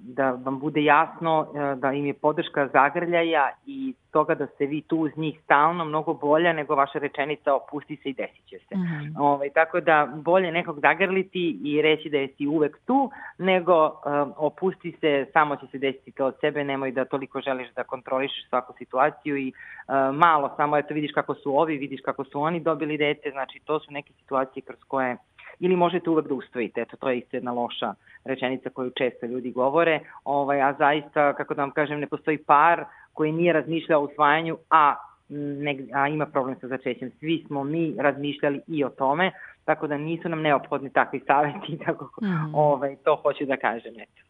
da 0.00 0.30
vam 0.30 0.58
bude 0.58 0.84
jasno 0.84 1.46
da 1.76 1.92
im 1.92 2.06
je 2.06 2.14
podrška 2.14 2.68
zagrljaja 2.68 3.50
i 3.66 3.94
toga 4.10 4.34
da 4.34 4.46
ste 4.46 4.66
vi 4.66 4.82
tu 4.82 4.96
uz 4.96 5.10
njih 5.16 5.40
stalno 5.44 5.84
mnogo 5.84 6.14
bolja 6.14 6.52
nego 6.52 6.74
vaša 6.74 6.98
rečenica 6.98 7.54
opusti 7.54 7.96
se 7.96 8.10
i 8.10 8.12
desit 8.12 8.46
će 8.46 8.58
se. 8.58 8.76
Mm 8.76 8.80
-hmm. 8.80 9.18
Ove, 9.18 9.28
ovaj, 9.28 9.50
tako 9.50 9.80
da 9.80 10.08
bolje 10.14 10.52
nekog 10.52 10.80
zagrliti 10.80 11.58
i 11.64 11.82
reći 11.82 12.10
da 12.10 12.16
jesi 12.16 12.46
uvek 12.46 12.78
tu, 12.86 13.10
nego 13.38 13.86
um, 13.86 14.32
opusti 14.36 14.96
se, 15.00 15.26
samo 15.32 15.56
će 15.56 15.66
se 15.66 15.78
desiti 15.78 16.12
to 16.12 16.26
od 16.26 16.34
sebe, 16.40 16.64
nemoj 16.64 16.92
da 16.92 17.04
toliko 17.04 17.40
želiš 17.40 17.68
da 17.76 17.84
kontrolišeš 17.84 18.48
svaku 18.48 18.72
situaciju 18.78 19.36
i 19.36 19.52
malo, 20.12 20.50
samo 20.56 20.76
eto 20.76 20.94
vidiš 20.94 21.12
kako 21.12 21.34
su 21.34 21.58
ovi, 21.58 21.76
vidiš 21.76 22.00
kako 22.04 22.24
su 22.24 22.40
oni 22.40 22.60
dobili 22.60 22.98
dete, 22.98 23.30
znači 23.30 23.60
to 23.64 23.80
su 23.80 23.92
neke 23.92 24.12
situacije 24.12 24.62
kroz 24.62 24.78
koje 24.88 25.16
ili 25.60 25.76
možete 25.76 26.10
uvek 26.10 26.28
da 26.28 26.34
ustojite. 26.34 26.80
Eto, 26.80 26.96
to 26.96 27.10
je 27.10 27.18
isto 27.18 27.36
jedna 27.36 27.52
loša 27.52 27.94
rečenica 28.24 28.70
koju 28.70 28.90
često 28.90 29.26
ljudi 29.26 29.50
govore, 29.50 30.00
ovaj, 30.24 30.62
a 30.62 30.72
zaista, 30.78 31.32
kako 31.32 31.54
da 31.54 31.62
vam 31.62 31.70
kažem, 31.70 32.00
ne 32.00 32.06
postoji 32.06 32.38
par 32.38 32.84
koji 33.12 33.32
nije 33.32 33.52
razmišljao 33.52 34.00
o 34.00 34.04
usvajanju, 34.04 34.56
a, 34.70 34.94
ne, 35.28 35.76
a 35.94 36.08
ima 36.08 36.26
problem 36.26 36.56
sa 36.60 36.68
začećem. 36.68 37.10
Svi 37.20 37.44
smo 37.46 37.64
mi 37.64 37.94
razmišljali 37.98 38.60
i 38.66 38.84
o 38.84 38.88
tome, 38.88 39.32
tako 39.68 39.86
da 39.86 39.96
nisu 39.98 40.28
nam 40.28 40.42
neophodni 40.42 40.90
takvi 40.92 41.20
saveti, 41.26 41.78
tako 41.86 42.04
mm. 42.22 42.54
ovaj, 42.54 42.96
to 43.04 43.16
hoću 43.22 43.44
da 43.44 43.56
kažem. 43.56 43.94
Eto. 44.00 44.22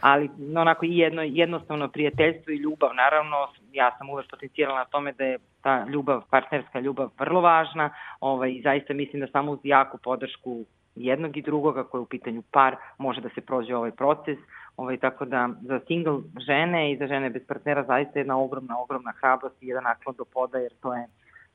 Ali 0.00 0.30
onako 0.56 0.86
i 0.86 0.98
jedno, 0.98 1.22
jednostavno 1.22 1.88
prijateljstvo 1.88 2.52
i 2.52 2.56
ljubav, 2.56 2.90
naravno, 2.94 3.36
ja 3.72 3.90
sam 3.98 4.10
uvek 4.10 4.30
potencijala 4.30 4.78
na 4.78 4.84
tome 4.84 5.12
da 5.12 5.24
je 5.24 5.38
ta 5.62 5.86
ljubav, 5.88 6.22
partnerska 6.30 6.80
ljubav 6.80 7.10
vrlo 7.18 7.40
važna 7.40 7.90
ovaj, 8.20 8.50
i 8.50 8.62
zaista 8.62 8.94
mislim 8.94 9.20
da 9.20 9.26
samo 9.26 9.52
uz 9.52 9.58
jaku 9.62 9.98
podršku 9.98 10.64
jednog 10.94 11.36
i 11.36 11.42
drugog, 11.42 11.78
ako 11.78 11.96
je 11.96 12.00
u 12.00 12.06
pitanju 12.06 12.42
par, 12.50 12.76
može 12.98 13.20
da 13.20 13.28
se 13.28 13.40
prođe 13.40 13.76
ovaj 13.76 13.90
proces. 13.90 14.38
Ovaj, 14.76 14.96
tako 14.96 15.24
da 15.24 15.48
za 15.62 15.80
single 15.86 16.18
žene 16.46 16.92
i 16.92 16.96
za 16.96 17.06
žene 17.06 17.30
bez 17.30 17.42
partnera 17.48 17.84
zaista 17.84 18.18
jedna 18.18 18.38
ogromna, 18.38 18.78
ogromna 18.78 19.12
hrabrost 19.20 19.62
i 19.62 19.66
jedan 19.66 19.84
naklon 19.84 20.14
do 20.18 20.24
poda, 20.24 20.58
jer 20.58 20.72
to 20.82 20.94
je 20.94 21.06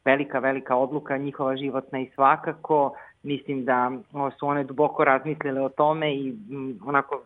velika, 0.06 0.40
velika 0.40 0.76
odluka 0.76 1.18
njihova 1.18 1.58
životna 1.58 2.00
i 2.00 2.10
svakako 2.16 2.96
mislim 3.24 3.66
da 3.66 3.92
su 4.40 4.48
one 4.48 4.64
duboko 4.64 5.04
razmislile 5.04 5.62
o 5.62 5.70
tome 5.70 6.16
i 6.16 6.36
onako 6.86 7.22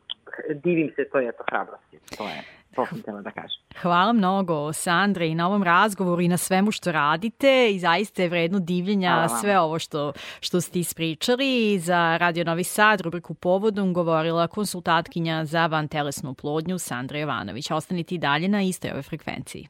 divim 0.63 0.92
se 0.96 1.10
to 1.12 1.20
je 1.20 1.32
to 1.32 1.44
hrabrosti. 1.50 1.98
To 2.18 2.24
je 2.24 2.60
to 2.76 2.86
sam 2.86 3.02
htjela 3.02 3.22
da 3.22 3.32
kažem. 3.32 3.62
Hvala 3.82 4.13
mnogo 4.13 4.74
Sandra 4.74 5.26
i 5.26 5.36
na 5.36 5.48
ovom 5.48 5.63
razgovoru 5.63 6.22
i 6.22 6.28
na 6.28 6.38
svemu 6.38 6.72
što 6.72 6.92
radite 6.92 7.72
i 7.72 7.80
zaista 7.80 8.22
je 8.22 8.30
vredno 8.30 8.60
divljenja 8.60 9.28
sve 9.42 9.60
ovo 9.60 9.80
što, 9.80 10.13
što 10.39 10.62
ste 10.62 10.80
ispričali. 10.80 11.80
Za 11.80 12.18
Radio 12.18 12.44
Novi 12.44 12.63
Sad 12.63 13.02
rubriku 13.02 13.34
Povodom 13.34 13.94
govorila 13.94 14.48
konsultatkinja 14.48 15.46
za 15.46 15.65
van 15.65 15.88
telesnu 15.88 16.34
plodnju 16.34 16.78
Sandra 16.78 17.20
Jovanović. 17.20 17.72
Ostanite 17.72 18.15
i 18.15 18.18
dalje 18.18 18.48
na 18.48 18.62
istoj 18.62 18.92
ovoj 18.92 19.04
frekvenciji. 19.04 19.68